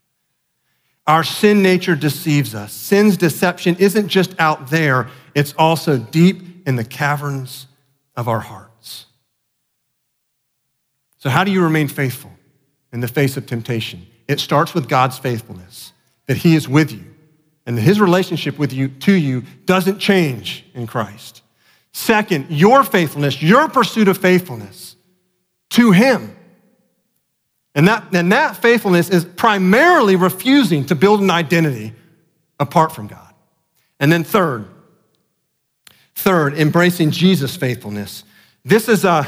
Our 1.07 1.23
sin 1.23 1.63
nature 1.63 1.95
deceives 1.95 2.55
us. 2.55 2.73
Sin's 2.73 3.17
deception 3.17 3.77
isn't 3.79 4.09
just 4.09 4.35
out 4.39 4.71
there, 4.71 5.09
it's 5.35 5.55
also 5.57 5.99
deep 5.99 6.67
in 6.67 6.77
the 6.77 6.85
caverns 6.85 7.67
of 8.17 8.27
our 8.27 8.41
hearts. 8.41 9.07
So, 11.19 11.31
how 11.31 11.45
do 11.45 11.53
you 11.53 11.63
remain 11.63 11.89
faithful 11.89 12.33
in 12.93 13.01
the 13.01 13.09
face 13.09 13.37
of 13.37 13.47
temptation? 13.47 14.07
It 14.27 14.41
starts 14.41 14.75
with 14.75 14.89
God's 14.89 15.19
faithfulness, 15.19 15.93
that 16.27 16.39
He 16.39 16.57
is 16.57 16.69
with 16.69 16.91
you, 16.91 17.05
and 17.67 17.79
that 17.79 17.83
His 17.83 18.01
relationship 18.01 18.59
with 18.59 18.73
you 18.73 18.89
to 18.89 19.13
you 19.13 19.45
doesn't 19.65 19.99
change 19.99 20.65
in 20.75 20.87
Christ. 20.87 21.43
Second, 21.93 22.51
your 22.51 22.83
faithfulness, 22.83 23.41
your 23.41 23.69
pursuit 23.69 24.09
of 24.09 24.19
faithfulness 24.19 24.96
to 25.71 25.93
Him 25.93 26.37
and 27.77 27.87
that, 27.89 28.15
and 28.15 28.33
that 28.33 28.57
faithfulness 28.57 29.11
is 29.11 29.27
primarily 29.27 30.17
refusing 30.17 30.87
to 30.87 30.95
build 30.95 31.21
an 31.21 31.31
identity 31.31 31.93
apart 32.59 32.91
from 32.91 33.07
God. 33.07 33.35
And 34.01 34.11
then 34.11 34.25
third, 34.25 34.67
third, 36.15 36.55
embracing 36.55 37.11
Jesus' 37.11 37.55
faithfulness. 37.55 38.25
This 38.65 38.89
is 38.89 39.05
a 39.05 39.27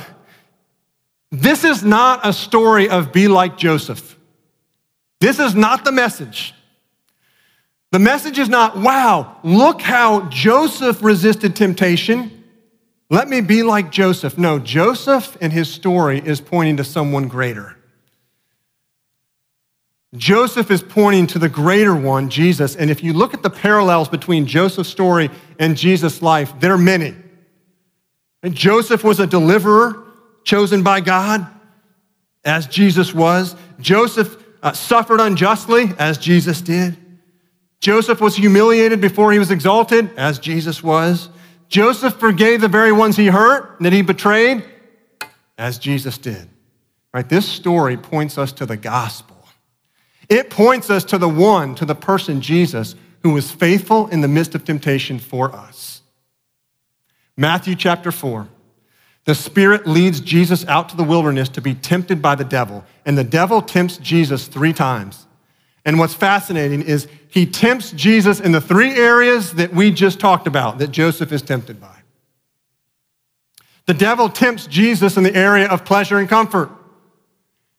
this 1.31 1.63
is 1.63 1.85
not 1.85 2.27
a 2.27 2.33
story 2.33 2.89
of 2.89 3.13
be 3.13 3.29
like 3.29 3.59
Joseph. 3.59 4.17
This 5.21 5.39
is 5.39 5.55
not 5.55 5.85
the 5.85 5.93
message. 5.93 6.55
The 7.93 7.99
message 7.99 8.39
is 8.39 8.49
not, 8.49 8.79
wow, 8.79 9.37
look 9.43 9.83
how 9.83 10.23
Joseph 10.31 11.03
resisted 11.03 11.55
temptation. 11.55 12.38
Let 13.11 13.29
me 13.29 13.41
be 13.41 13.63
like 13.63 13.91
Joseph. 13.91 14.37
No, 14.37 14.59
Joseph 14.59 15.37
and 15.41 15.53
his 15.53 15.73
story 15.73 16.19
is 16.19 16.41
pointing 16.41 16.77
to 16.77 16.85
someone 16.85 17.29
greater. 17.29 17.77
Joseph 20.17 20.71
is 20.71 20.83
pointing 20.83 21.27
to 21.29 21.39
the 21.39 21.49
greater 21.49 21.95
one, 21.95 22.31
Jesus. 22.31 22.77
And 22.77 22.91
if 22.91 23.03
you 23.03 23.13
look 23.13 23.35
at 23.35 23.43
the 23.43 23.51
parallels 23.51 24.09
between 24.09 24.47
Joseph's 24.47 24.89
story 24.89 25.31
and 25.59 25.77
Jesus' 25.77 26.23
life, 26.23 26.53
there 26.61 26.73
are 26.73 26.79
many. 26.79 27.15
And 28.43 28.55
Joseph 28.55 29.05
was 29.05 29.21
a 29.21 29.27
deliverer 29.27 30.05
chosen 30.45 30.83
by 30.83 31.01
God, 31.01 31.47
as 32.45 32.67
Jesus 32.67 33.13
was. 33.13 33.55
Joseph 33.81 34.43
uh, 34.63 34.73
suffered 34.73 35.21
unjustly, 35.21 35.93
as 35.99 36.17
Jesus 36.17 36.63
did. 36.63 36.97
Joseph 37.81 38.21
was 38.21 38.37
humiliated 38.37 39.01
before 39.01 39.33
he 39.33 39.39
was 39.39 39.51
exalted, 39.51 40.11
as 40.17 40.39
Jesus 40.39 40.83
was. 40.83 41.29
Joseph 41.69 42.15
forgave 42.15 42.61
the 42.61 42.69
very 42.69 42.93
ones 42.93 43.17
he 43.17 43.27
hurt 43.27 43.77
that 43.81 43.93
he 43.93 44.03
betrayed, 44.03 44.65
as 45.57 45.79
Jesus 45.79 46.19
did. 46.19 46.49
Right? 47.13 47.29
This 47.29 47.47
story 47.47 47.97
points 47.97 48.39
us 48.39 48.53
to 48.53 48.67
the 48.67 48.77
gospel. 48.77 49.37
It 50.29 50.51
points 50.51 50.91
us 50.91 51.05
to 51.05 51.19
the 51.19 51.29
one, 51.29 51.75
to 51.77 51.85
the 51.85 51.95
person, 51.95 52.41
Jesus, 52.41 52.95
who 53.23 53.31
was 53.31 53.51
faithful 53.51 54.09
in 54.09 54.21
the 54.21 54.29
midst 54.29 54.55
of 54.55 54.65
temptation 54.65 55.19
for 55.19 55.55
us. 55.55 56.03
Matthew 57.37 57.75
chapter 57.75 58.13
4. 58.13 58.49
The 59.25 59.35
Spirit 59.35 59.87
leads 59.87 60.21
Jesus 60.21 60.67
out 60.67 60.89
to 60.89 60.97
the 60.97 61.05
wilderness 61.05 61.49
to 61.51 61.61
be 61.61 61.75
tempted 61.75 62.23
by 62.23 62.35
the 62.35 62.45
devil, 62.45 62.85
and 63.05 63.17
the 63.17 63.25
devil 63.25 63.63
tempts 63.63 63.99
Jesus 63.99 64.49
three 64.49 64.73
times. 64.73 65.27
And 65.89 65.99
what's 65.99 66.13
fascinating 66.13 66.83
is 66.83 67.09
he 67.31 67.47
tempts 67.47 67.93
Jesus 67.93 68.41
in 68.41 68.53
the 68.53 68.61
three 68.61 68.91
areas 68.91 69.55
that 69.55 69.73
we 69.73 69.91
just 69.91 70.21
talked 70.21 70.47
about 70.47 70.77
that 70.81 70.89
Joseph 70.89 71.33
is 71.33 71.41
tempted 71.41 71.81
by. 71.81 71.97
The 73.87 73.95
devil 73.95 74.29
tempts 74.29 74.67
Jesus 74.67 75.17
in 75.17 75.23
the 75.23 75.35
area 75.35 75.67
of 75.67 75.87
pleasure 75.87 76.19
and 76.19 76.29
comfort. 76.29 76.69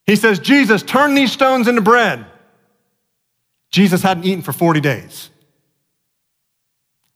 He 0.07 0.15
says, 0.15 0.39
Jesus, 0.39 0.81
turn 0.81 1.13
these 1.13 1.31
stones 1.31 1.67
into 1.67 1.81
bread. 1.81 2.25
Jesus 3.69 4.01
hadn't 4.01 4.23
eaten 4.23 4.41
for 4.41 4.53
40 4.53 4.79
days. 4.79 5.29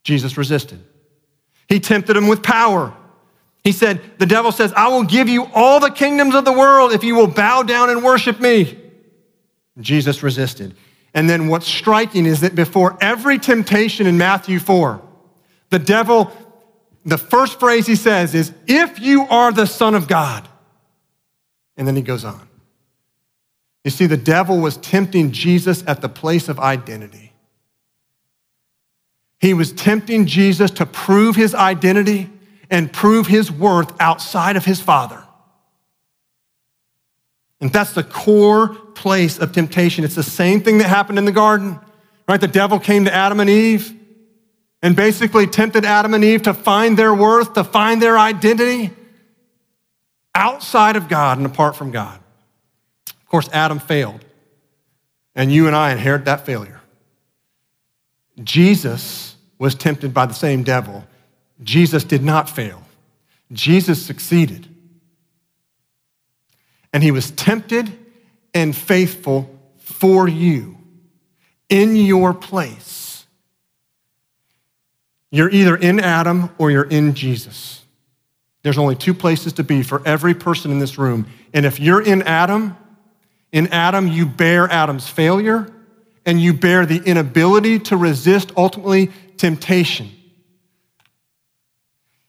Jesus 0.04 0.38
resisted. 0.38 0.78
He 1.68 1.80
tempted 1.80 2.16
him 2.16 2.28
with 2.28 2.40
power. 2.40 2.96
He 3.64 3.72
said, 3.72 4.00
The 4.18 4.26
devil 4.26 4.52
says, 4.52 4.72
I 4.74 4.86
will 4.86 5.02
give 5.02 5.28
you 5.28 5.46
all 5.54 5.80
the 5.80 5.90
kingdoms 5.90 6.36
of 6.36 6.44
the 6.44 6.52
world 6.52 6.92
if 6.92 7.02
you 7.02 7.16
will 7.16 7.26
bow 7.26 7.64
down 7.64 7.90
and 7.90 8.04
worship 8.04 8.38
me. 8.38 8.78
Jesus 9.80 10.22
resisted. 10.22 10.74
And 11.12 11.28
then 11.28 11.48
what's 11.48 11.66
striking 11.66 12.26
is 12.26 12.40
that 12.40 12.54
before 12.54 12.96
every 13.00 13.38
temptation 13.38 14.06
in 14.06 14.18
Matthew 14.18 14.58
4, 14.58 15.00
the 15.70 15.78
devil, 15.78 16.32
the 17.04 17.18
first 17.18 17.60
phrase 17.60 17.86
he 17.86 17.96
says 17.96 18.34
is, 18.34 18.52
If 18.66 18.98
you 19.00 19.22
are 19.22 19.52
the 19.52 19.66
Son 19.66 19.94
of 19.94 20.08
God. 20.08 20.48
And 21.76 21.88
then 21.88 21.96
he 21.96 22.02
goes 22.02 22.24
on. 22.24 22.48
You 23.84 23.90
see, 23.90 24.06
the 24.06 24.16
devil 24.16 24.58
was 24.58 24.76
tempting 24.76 25.32
Jesus 25.32 25.84
at 25.86 26.00
the 26.00 26.08
place 26.08 26.48
of 26.48 26.58
identity. 26.58 27.32
He 29.40 29.52
was 29.52 29.72
tempting 29.72 30.26
Jesus 30.26 30.70
to 30.72 30.86
prove 30.86 31.36
his 31.36 31.54
identity 31.54 32.30
and 32.70 32.92
prove 32.92 33.26
his 33.26 33.52
worth 33.52 33.92
outside 34.00 34.56
of 34.56 34.64
his 34.64 34.80
Father. 34.80 35.23
And 37.64 37.72
that's 37.72 37.92
the 37.92 38.02
core 38.02 38.68
place 38.68 39.38
of 39.38 39.52
temptation. 39.52 40.04
It's 40.04 40.14
the 40.14 40.22
same 40.22 40.60
thing 40.60 40.76
that 40.78 40.88
happened 40.90 41.18
in 41.18 41.24
the 41.24 41.32
garden, 41.32 41.80
right? 42.28 42.38
The 42.38 42.46
devil 42.46 42.78
came 42.78 43.06
to 43.06 43.14
Adam 43.14 43.40
and 43.40 43.48
Eve 43.48 43.90
and 44.82 44.94
basically 44.94 45.46
tempted 45.46 45.86
Adam 45.86 46.12
and 46.12 46.22
Eve 46.22 46.42
to 46.42 46.52
find 46.52 46.98
their 46.98 47.14
worth, 47.14 47.54
to 47.54 47.64
find 47.64 48.02
their 48.02 48.18
identity 48.18 48.90
outside 50.34 50.96
of 50.96 51.08
God 51.08 51.38
and 51.38 51.46
apart 51.46 51.74
from 51.74 51.90
God. 51.90 52.20
Of 53.08 53.28
course, 53.30 53.48
Adam 53.50 53.78
failed, 53.78 54.22
and 55.34 55.50
you 55.50 55.66
and 55.66 55.74
I 55.74 55.92
inherit 55.92 56.26
that 56.26 56.44
failure. 56.44 56.82
Jesus 58.42 59.36
was 59.58 59.74
tempted 59.74 60.12
by 60.12 60.26
the 60.26 60.34
same 60.34 60.64
devil. 60.64 61.02
Jesus 61.62 62.04
did 62.04 62.22
not 62.22 62.50
fail, 62.50 62.82
Jesus 63.52 64.04
succeeded. 64.04 64.68
And 66.94 67.02
he 67.02 67.10
was 67.10 67.32
tempted 67.32 67.92
and 68.54 68.74
faithful 68.74 69.50
for 69.78 70.28
you 70.28 70.78
in 71.68 71.96
your 71.96 72.32
place. 72.32 73.26
You're 75.30 75.50
either 75.50 75.74
in 75.74 75.98
Adam 75.98 76.50
or 76.56 76.70
you're 76.70 76.88
in 76.88 77.14
Jesus. 77.14 77.82
There's 78.62 78.78
only 78.78 78.94
two 78.94 79.12
places 79.12 79.54
to 79.54 79.64
be 79.64 79.82
for 79.82 80.00
every 80.06 80.34
person 80.34 80.70
in 80.70 80.78
this 80.78 80.96
room. 80.96 81.26
And 81.52 81.66
if 81.66 81.80
you're 81.80 82.00
in 82.00 82.22
Adam, 82.22 82.76
in 83.50 83.66
Adam, 83.68 84.06
you 84.06 84.24
bear 84.24 84.70
Adam's 84.70 85.08
failure 85.08 85.66
and 86.24 86.40
you 86.40 86.54
bear 86.54 86.86
the 86.86 87.02
inability 87.02 87.80
to 87.80 87.96
resist 87.96 88.52
ultimately 88.56 89.10
temptation. 89.36 90.10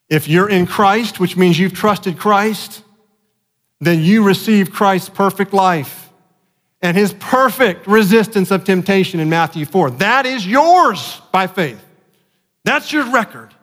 If 0.09 0.27
you're 0.27 0.49
in 0.49 0.65
Christ, 0.65 1.19
which 1.19 1.37
means 1.37 1.59
you've 1.59 1.73
trusted 1.73 2.17
Christ, 2.17 2.81
then 3.85 4.01
you 4.01 4.23
receive 4.23 4.71
Christ's 4.71 5.09
perfect 5.09 5.53
life 5.53 6.09
and 6.81 6.95
his 6.95 7.13
perfect 7.13 7.87
resistance 7.87 8.51
of 8.51 8.63
temptation 8.63 9.19
in 9.19 9.29
Matthew 9.29 9.65
4. 9.65 9.91
That 9.91 10.25
is 10.25 10.45
yours 10.45 11.21
by 11.31 11.47
faith. 11.47 11.83
That's 12.63 12.91
your 12.91 13.11
record 13.11 13.53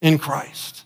in 0.00 0.18
Christ. 0.18 0.84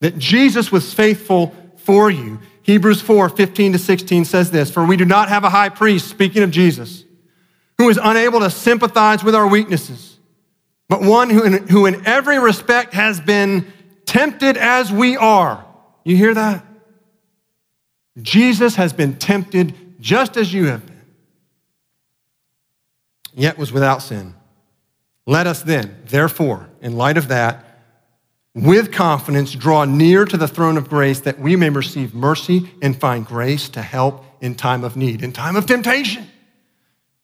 That 0.00 0.18
Jesus 0.18 0.70
was 0.70 0.92
faithful 0.92 1.54
for 1.76 2.10
you. 2.10 2.40
Hebrews 2.62 3.00
4 3.00 3.28
15 3.28 3.72
to 3.72 3.78
16 3.78 4.24
says 4.24 4.50
this 4.50 4.70
For 4.70 4.84
we 4.84 4.96
do 4.96 5.04
not 5.04 5.28
have 5.28 5.44
a 5.44 5.50
high 5.50 5.68
priest, 5.68 6.08
speaking 6.08 6.42
of 6.42 6.50
Jesus, 6.50 7.04
who 7.78 7.88
is 7.88 7.98
unable 8.02 8.40
to 8.40 8.50
sympathize 8.50 9.22
with 9.22 9.34
our 9.34 9.46
weaknesses, 9.46 10.18
but 10.88 11.02
one 11.02 11.30
who 11.30 11.44
in, 11.44 11.68
who 11.68 11.86
in 11.86 12.06
every 12.06 12.38
respect 12.38 12.94
has 12.94 13.20
been 13.20 13.72
tempted 14.06 14.56
as 14.56 14.92
we 14.92 15.16
are. 15.16 15.64
You 16.04 16.16
hear 16.16 16.34
that? 16.34 16.64
Jesus 18.22 18.76
has 18.76 18.92
been 18.92 19.16
tempted 19.16 19.74
just 20.00 20.36
as 20.36 20.52
you 20.52 20.66
have 20.66 20.86
been, 20.86 21.02
yet 23.34 23.58
was 23.58 23.72
without 23.72 24.02
sin. 24.02 24.34
Let 25.26 25.46
us 25.46 25.62
then, 25.62 25.96
therefore, 26.06 26.68
in 26.80 26.96
light 26.96 27.16
of 27.16 27.28
that, 27.28 27.64
with 28.54 28.92
confidence 28.92 29.52
draw 29.52 29.84
near 29.84 30.24
to 30.24 30.36
the 30.36 30.46
throne 30.46 30.76
of 30.76 30.88
grace 30.88 31.20
that 31.20 31.40
we 31.40 31.56
may 31.56 31.70
receive 31.70 32.14
mercy 32.14 32.70
and 32.80 32.98
find 32.98 33.26
grace 33.26 33.68
to 33.70 33.82
help 33.82 34.24
in 34.40 34.54
time 34.54 34.84
of 34.84 34.96
need, 34.96 35.22
in 35.22 35.32
time 35.32 35.56
of 35.56 35.66
temptation. 35.66 36.26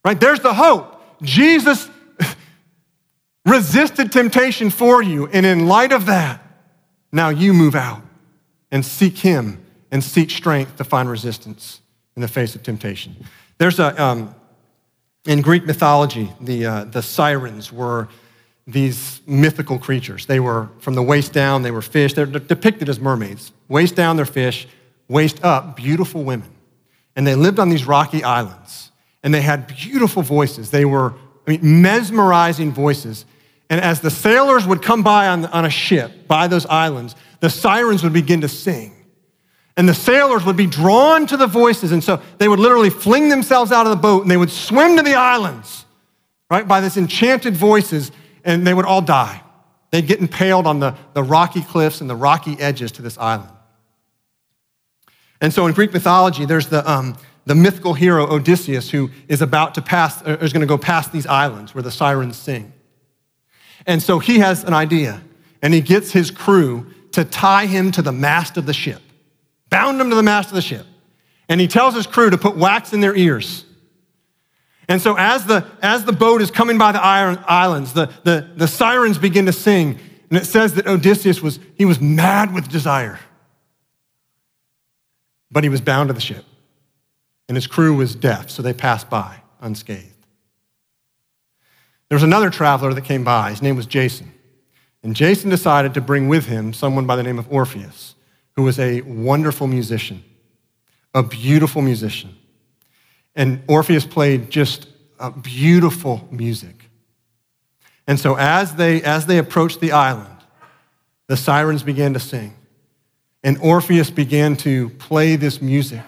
Right? 0.04 0.18
There's 0.18 0.40
the 0.40 0.54
hope. 0.54 1.00
Jesus 1.22 1.88
resisted 3.46 4.10
temptation 4.10 4.70
for 4.70 5.02
you, 5.02 5.28
and 5.28 5.46
in 5.46 5.68
light 5.68 5.92
of 5.92 6.06
that, 6.06 6.42
now 7.12 7.28
you 7.28 7.52
move 7.52 7.74
out 7.74 8.02
and 8.72 8.84
seek 8.84 9.18
Him 9.18 9.64
and 9.90 10.02
seek 10.02 10.30
strength 10.30 10.76
to 10.76 10.84
find 10.84 11.08
resistance 11.08 11.80
in 12.16 12.22
the 12.22 12.28
face 12.28 12.54
of 12.54 12.62
temptation. 12.62 13.16
There's 13.58 13.78
a, 13.78 14.02
um, 14.02 14.34
in 15.26 15.42
Greek 15.42 15.64
mythology, 15.64 16.30
the, 16.40 16.66
uh, 16.66 16.84
the 16.84 17.02
sirens 17.02 17.72
were 17.72 18.08
these 18.66 19.20
mythical 19.26 19.78
creatures. 19.78 20.26
They 20.26 20.40
were 20.40 20.68
from 20.78 20.94
the 20.94 21.02
waist 21.02 21.32
down, 21.32 21.62
they 21.62 21.70
were 21.70 21.82
fish. 21.82 22.14
They're 22.14 22.26
depicted 22.26 22.88
as 22.88 23.00
mermaids. 23.00 23.52
Waist 23.68 23.96
down, 23.96 24.16
they're 24.16 24.26
fish. 24.26 24.68
Waist 25.08 25.44
up, 25.44 25.76
beautiful 25.76 26.22
women. 26.24 26.50
And 27.16 27.26
they 27.26 27.34
lived 27.34 27.58
on 27.58 27.68
these 27.68 27.86
rocky 27.86 28.22
islands. 28.22 28.90
And 29.22 29.34
they 29.34 29.42
had 29.42 29.66
beautiful 29.66 30.22
voices. 30.22 30.70
They 30.70 30.84
were, 30.84 31.14
I 31.46 31.50
mean, 31.50 31.82
mesmerizing 31.82 32.72
voices. 32.72 33.26
And 33.68 33.80
as 33.80 34.00
the 34.00 34.10
sailors 34.10 34.66
would 34.66 34.82
come 34.82 35.02
by 35.02 35.28
on, 35.28 35.46
on 35.46 35.64
a 35.64 35.70
ship, 35.70 36.26
by 36.26 36.46
those 36.46 36.64
islands, 36.66 37.16
the 37.40 37.50
sirens 37.50 38.02
would 38.02 38.12
begin 38.12 38.40
to 38.42 38.48
sing. 38.48 38.94
And 39.80 39.88
the 39.88 39.94
sailors 39.94 40.44
would 40.44 40.58
be 40.58 40.66
drawn 40.66 41.26
to 41.28 41.38
the 41.38 41.46
voices. 41.46 41.90
And 41.90 42.04
so 42.04 42.20
they 42.36 42.48
would 42.48 42.58
literally 42.58 42.90
fling 42.90 43.30
themselves 43.30 43.72
out 43.72 43.86
of 43.86 43.90
the 43.90 43.96
boat 43.96 44.20
and 44.20 44.30
they 44.30 44.36
would 44.36 44.50
swim 44.50 44.98
to 44.98 45.02
the 45.02 45.14
islands, 45.14 45.86
right, 46.50 46.68
by 46.68 46.82
this 46.82 46.98
enchanted 46.98 47.56
voices, 47.56 48.12
and 48.44 48.66
they 48.66 48.74
would 48.74 48.84
all 48.84 49.00
die. 49.00 49.42
They'd 49.90 50.06
get 50.06 50.20
impaled 50.20 50.66
on 50.66 50.80
the, 50.80 50.94
the 51.14 51.22
rocky 51.22 51.62
cliffs 51.62 52.02
and 52.02 52.10
the 52.10 52.14
rocky 52.14 52.58
edges 52.60 52.92
to 52.92 53.00
this 53.00 53.16
island. 53.16 53.48
And 55.40 55.50
so 55.50 55.66
in 55.66 55.72
Greek 55.72 55.94
mythology, 55.94 56.44
there's 56.44 56.66
the, 56.66 56.86
um, 56.86 57.16
the 57.46 57.54
mythical 57.54 57.94
hero 57.94 58.30
Odysseus 58.30 58.90
who 58.90 59.10
is 59.28 59.40
about 59.40 59.76
to 59.76 59.80
pass, 59.80 60.20
or 60.26 60.34
is 60.44 60.52
going 60.52 60.60
to 60.60 60.66
go 60.66 60.76
past 60.76 61.10
these 61.10 61.26
islands 61.26 61.74
where 61.74 61.80
the 61.80 61.90
sirens 61.90 62.36
sing. 62.36 62.74
And 63.86 64.02
so 64.02 64.18
he 64.18 64.40
has 64.40 64.62
an 64.62 64.74
idea, 64.74 65.22
and 65.62 65.72
he 65.72 65.80
gets 65.80 66.12
his 66.12 66.30
crew 66.30 66.92
to 67.12 67.24
tie 67.24 67.64
him 67.64 67.90
to 67.92 68.02
the 68.02 68.12
mast 68.12 68.58
of 68.58 68.66
the 68.66 68.74
ship 68.74 69.00
bound 69.70 69.98
them 69.98 70.10
to 70.10 70.16
the 70.16 70.22
mast 70.22 70.50
of 70.50 70.54
the 70.54 70.62
ship. 70.62 70.86
And 71.48 71.60
he 71.60 71.66
tells 71.66 71.94
his 71.94 72.06
crew 72.06 72.30
to 72.30 72.38
put 72.38 72.56
wax 72.56 72.92
in 72.92 73.00
their 73.00 73.16
ears. 73.16 73.64
And 74.88 75.00
so 75.00 75.16
as 75.16 75.46
the, 75.46 75.64
as 75.82 76.04
the 76.04 76.12
boat 76.12 76.42
is 76.42 76.50
coming 76.50 76.76
by 76.76 76.92
the 76.92 77.00
islands, 77.00 77.92
the, 77.92 78.06
the, 78.24 78.50
the 78.56 78.68
sirens 78.68 79.18
begin 79.18 79.46
to 79.46 79.52
sing. 79.52 79.98
And 80.28 80.38
it 80.38 80.46
says 80.46 80.74
that 80.74 80.86
Odysseus 80.86 81.40
was, 81.40 81.58
he 81.76 81.84
was 81.84 82.00
mad 82.00 82.52
with 82.52 82.68
desire. 82.68 83.18
But 85.50 85.64
he 85.64 85.70
was 85.70 85.80
bound 85.80 86.08
to 86.08 86.12
the 86.12 86.20
ship. 86.20 86.44
And 87.48 87.56
his 87.56 87.66
crew 87.66 87.96
was 87.96 88.14
deaf, 88.14 88.50
so 88.50 88.62
they 88.62 88.72
passed 88.72 89.10
by 89.10 89.40
unscathed. 89.60 90.06
There 92.08 92.16
was 92.16 92.22
another 92.22 92.50
traveler 92.50 92.92
that 92.94 93.04
came 93.04 93.24
by. 93.24 93.50
His 93.50 93.62
name 93.62 93.76
was 93.76 93.86
Jason. 93.86 94.32
And 95.02 95.14
Jason 95.14 95.50
decided 95.50 95.94
to 95.94 96.00
bring 96.00 96.28
with 96.28 96.46
him 96.46 96.72
someone 96.72 97.06
by 97.06 97.16
the 97.16 97.22
name 97.22 97.38
of 97.38 97.50
Orpheus 97.52 98.14
who 98.56 98.62
was 98.62 98.78
a 98.78 99.00
wonderful 99.02 99.66
musician, 99.66 100.22
a 101.14 101.22
beautiful 101.22 101.82
musician. 101.82 102.36
And 103.34 103.62
Orpheus 103.68 104.04
played 104.04 104.50
just 104.50 104.88
beautiful 105.42 106.26
music. 106.30 106.90
And 108.06 108.18
so 108.18 108.36
as 108.36 108.74
they, 108.74 109.02
as 109.02 109.26
they 109.26 109.38
approached 109.38 109.80
the 109.80 109.92
island, 109.92 110.36
the 111.28 111.36
sirens 111.36 111.82
began 111.82 112.12
to 112.14 112.20
sing. 112.20 112.54
And 113.44 113.56
Orpheus 113.58 114.10
began 114.10 114.56
to 114.58 114.90
play 114.90 115.36
this 115.36 115.62
music. 115.62 116.04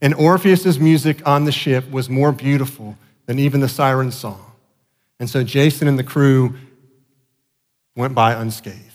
And 0.00 0.14
Orpheus's 0.14 0.78
music 0.78 1.26
on 1.26 1.44
the 1.44 1.52
ship 1.52 1.90
was 1.90 2.10
more 2.10 2.32
beautiful 2.32 2.96
than 3.26 3.38
even 3.38 3.60
the 3.60 3.68
siren 3.68 4.10
song. 4.10 4.44
And 5.20 5.28
so 5.28 5.42
Jason 5.42 5.88
and 5.88 5.98
the 5.98 6.04
crew 6.04 6.54
went 7.96 8.14
by 8.14 8.34
unscathed. 8.34 8.87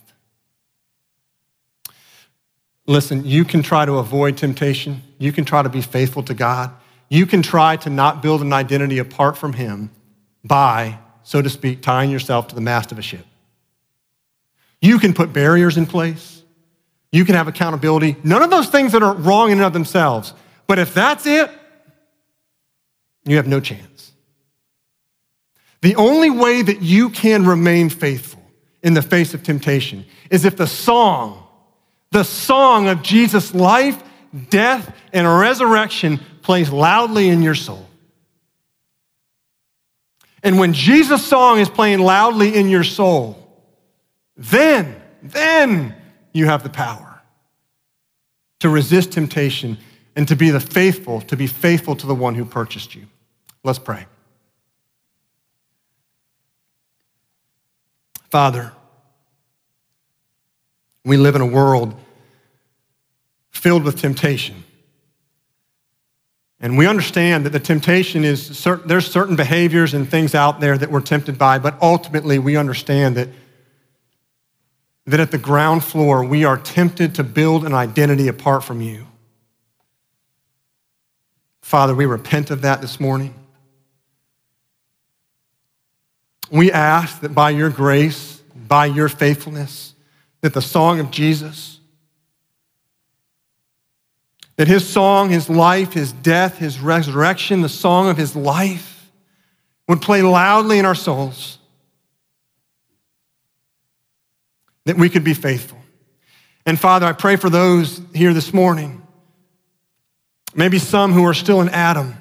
Listen, 2.86 3.26
you 3.26 3.46
can 3.46 3.63
try 3.63 3.86
to 3.86 3.93
avoid 3.93 4.38
temptation. 4.38 5.02
You 5.17 5.32
can 5.32 5.46
try 5.46 5.62
to 5.63 5.69
be 5.69 5.82
faithful 5.82 6.24
to 6.24 6.34
God. 6.34 6.72
You 7.10 7.26
can 7.26 7.41
try 7.41 7.78
to 7.78 7.89
not 7.89 8.22
build 8.22 8.41
an 8.41 8.52
identity 8.52 8.98
apart 8.98 9.38
from 9.38 9.54
Him 9.54 9.91
by, 10.43 11.00
so 11.24 11.41
to 11.41 11.50
speak, 11.50 11.82
tying 11.82 12.10
yourself 12.10 12.50
to 12.50 12.56
the 12.56 12.62
mast 12.62 12.91
of 12.91 13.00
a 13.00 13.02
ship. 13.02 13.26
You 14.82 15.00
can 15.00 15.13
put 15.13 15.32
barriers 15.32 15.77
in 15.77 15.86
place. 15.86 16.44
You 17.12 17.23
can 17.23 17.36
have 17.36 17.48
accountability. 17.48 18.17
None 18.23 18.42
of 18.42 18.50
those 18.50 18.67
things 18.67 18.92
that 18.92 19.04
are 19.04 19.13
wrong 19.13 19.52
in 19.52 19.60
and 19.60 19.65
of 19.65 19.71
themselves. 19.71 20.34
But 20.67 20.79
if 20.79 20.94
that's 20.94 21.25
it, 21.25 21.50
you 23.23 23.38
have 23.38 23.48
no 23.48 23.62
chance. 23.62 24.12
The 25.81 25.96
only 25.96 26.29
way 26.29 26.62
that 26.62 26.81
you 26.81 27.10
can 27.10 27.46
remain 27.46 27.90
faithful 27.90 28.42
in 28.81 28.94
the 28.94 29.02
face 29.02 29.34
of 29.34 29.44
temptation 29.44 30.06
is 30.29 30.44
if 30.44 30.58
the 30.58 30.67
song 30.67 31.42
the 32.13 32.23
song 32.23 32.87
of 32.87 33.01
Jesus' 33.01 33.55
life, 33.55 34.01
death, 34.49 34.95
and 35.11 35.27
resurrection 35.27 36.19
plays 36.43 36.69
loudly 36.69 37.27
in 37.27 37.41
your 37.41 37.55
soul. 37.55 37.87
And 40.43 40.59
when 40.59 40.73
Jesus' 40.73 41.25
song 41.25 41.57
is 41.57 41.69
playing 41.69 41.99
loudly 41.99 42.53
in 42.55 42.69
your 42.69 42.83
soul, 42.83 43.39
then, 44.37 45.01
then 45.23 45.95
you 46.33 46.45
have 46.45 46.61
the 46.61 46.69
power 46.69 47.21
to 48.59 48.69
resist 48.69 49.13
temptation 49.13 49.79
and 50.15 50.27
to 50.27 50.35
be 50.35 50.51
the 50.51 50.59
faithful, 50.59 51.21
to 51.21 51.35
be 51.35 51.47
faithful 51.47 51.95
to 51.95 52.05
the 52.05 52.13
one 52.13 52.35
who 52.35 52.45
purchased 52.45 52.93
you. 52.93 53.07
Let's 53.63 53.79
pray. 53.79 54.05
Father, 58.29 58.71
We 61.05 61.17
live 61.17 61.35
in 61.35 61.41
a 61.41 61.45
world 61.45 61.95
filled 63.63 63.85
with 63.85 63.97
temptation. 63.97 64.61
And 66.59 66.77
we 66.77 66.85
understand 66.85 67.45
that 67.45 67.51
the 67.51 67.61
temptation 67.61 68.25
is 68.25 68.45
certain, 68.45 68.89
there's 68.89 69.09
certain 69.09 69.37
behaviors 69.37 69.93
and 69.93 70.05
things 70.09 70.35
out 70.35 70.59
there 70.59 70.77
that 70.77 70.91
we're 70.91 70.99
tempted 70.99 71.37
by, 71.37 71.59
but 71.59 71.81
ultimately 71.81 72.39
we 72.39 72.57
understand 72.57 73.15
that, 73.15 73.29
that 75.05 75.21
at 75.21 75.31
the 75.31 75.37
ground 75.37 75.81
floor 75.81 76.25
we 76.25 76.43
are 76.43 76.57
tempted 76.57 77.15
to 77.15 77.23
build 77.23 77.65
an 77.65 77.73
identity 77.73 78.27
apart 78.27 78.65
from 78.65 78.81
you. 78.81 79.07
Father, 81.61 81.95
we 81.95 82.05
repent 82.05 82.51
of 82.51 82.63
that 82.63 82.81
this 82.81 82.99
morning. 82.99 83.33
We 86.51 86.69
ask 86.69 87.21
that 87.21 87.33
by 87.33 87.51
your 87.51 87.69
grace, 87.69 88.41
by 88.67 88.87
your 88.87 89.07
faithfulness, 89.07 89.93
that 90.41 90.53
the 90.53 90.61
song 90.61 90.99
of 90.99 91.11
Jesus, 91.11 91.79
that 94.56 94.67
his 94.67 94.87
song, 94.87 95.29
his 95.29 95.49
life, 95.49 95.93
his 95.93 96.12
death, 96.12 96.58
his 96.58 96.79
resurrection, 96.79 97.62
the 97.62 97.69
song 97.69 98.10
of 98.10 98.17
his 98.17 98.35
life 98.35 99.12
would 99.87 100.01
play 100.01 100.21
loudly 100.21 100.79
in 100.79 100.85
our 100.85 100.95
souls, 100.95 101.58
that 104.85 104.97
we 104.97 105.10
could 105.10 105.23
be 105.23 105.33
faithful. 105.33 105.79
And 106.65 106.79
Father, 106.79 107.06
I 107.06 107.13
pray 107.13 107.35
for 107.35 107.49
those 107.49 108.01
here 108.13 108.33
this 108.33 108.54
morning, 108.54 109.06
maybe 110.56 110.79
some 110.79 111.12
who 111.12 111.25
are 111.25 111.33
still 111.33 111.60
in 111.62 111.69
Adam, 111.69 112.15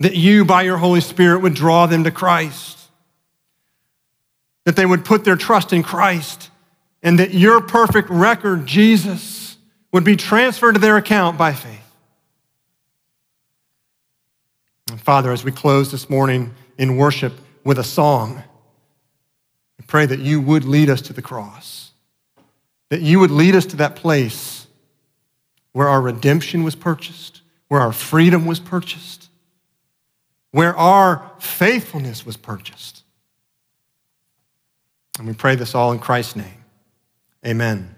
that 0.00 0.14
you, 0.14 0.44
by 0.44 0.62
your 0.62 0.76
Holy 0.76 1.00
Spirit, 1.00 1.40
would 1.40 1.54
draw 1.54 1.86
them 1.86 2.04
to 2.04 2.10
Christ, 2.10 2.78
that 4.64 4.76
they 4.76 4.86
would 4.86 5.04
put 5.04 5.24
their 5.24 5.36
trust 5.36 5.72
in 5.72 5.82
Christ 5.82 6.50
and 7.02 7.18
that 7.18 7.34
your 7.34 7.60
perfect 7.60 8.10
record, 8.10 8.66
Jesus, 8.66 9.56
would 9.92 10.04
be 10.04 10.16
transferred 10.16 10.72
to 10.72 10.78
their 10.78 10.96
account 10.96 11.38
by 11.38 11.52
faith. 11.52 11.72
And 14.90 15.00
Father, 15.00 15.32
as 15.32 15.44
we 15.44 15.52
close 15.52 15.90
this 15.90 16.08
morning 16.08 16.54
in 16.78 16.96
worship 16.96 17.32
with 17.64 17.78
a 17.78 17.84
song, 17.84 18.42
I 19.80 19.82
pray 19.86 20.06
that 20.06 20.20
you 20.20 20.40
would 20.40 20.64
lead 20.64 20.90
us 20.90 21.00
to 21.02 21.12
the 21.12 21.22
cross, 21.22 21.92
that 22.88 23.00
you 23.00 23.18
would 23.20 23.30
lead 23.30 23.54
us 23.54 23.66
to 23.66 23.76
that 23.76 23.96
place 23.96 24.66
where 25.72 25.88
our 25.88 26.00
redemption 26.00 26.62
was 26.62 26.74
purchased, 26.74 27.42
where 27.68 27.80
our 27.80 27.92
freedom 27.92 28.46
was 28.46 28.60
purchased, 28.60 29.28
where 30.50 30.74
our 30.76 31.30
faithfulness 31.38 32.24
was 32.24 32.36
purchased. 32.36 33.02
And 35.18 35.26
we 35.26 35.34
pray 35.34 35.54
this 35.54 35.74
all 35.74 35.92
in 35.92 35.98
Christ's 35.98 36.36
name. 36.36 36.55
Amen. 37.44 37.95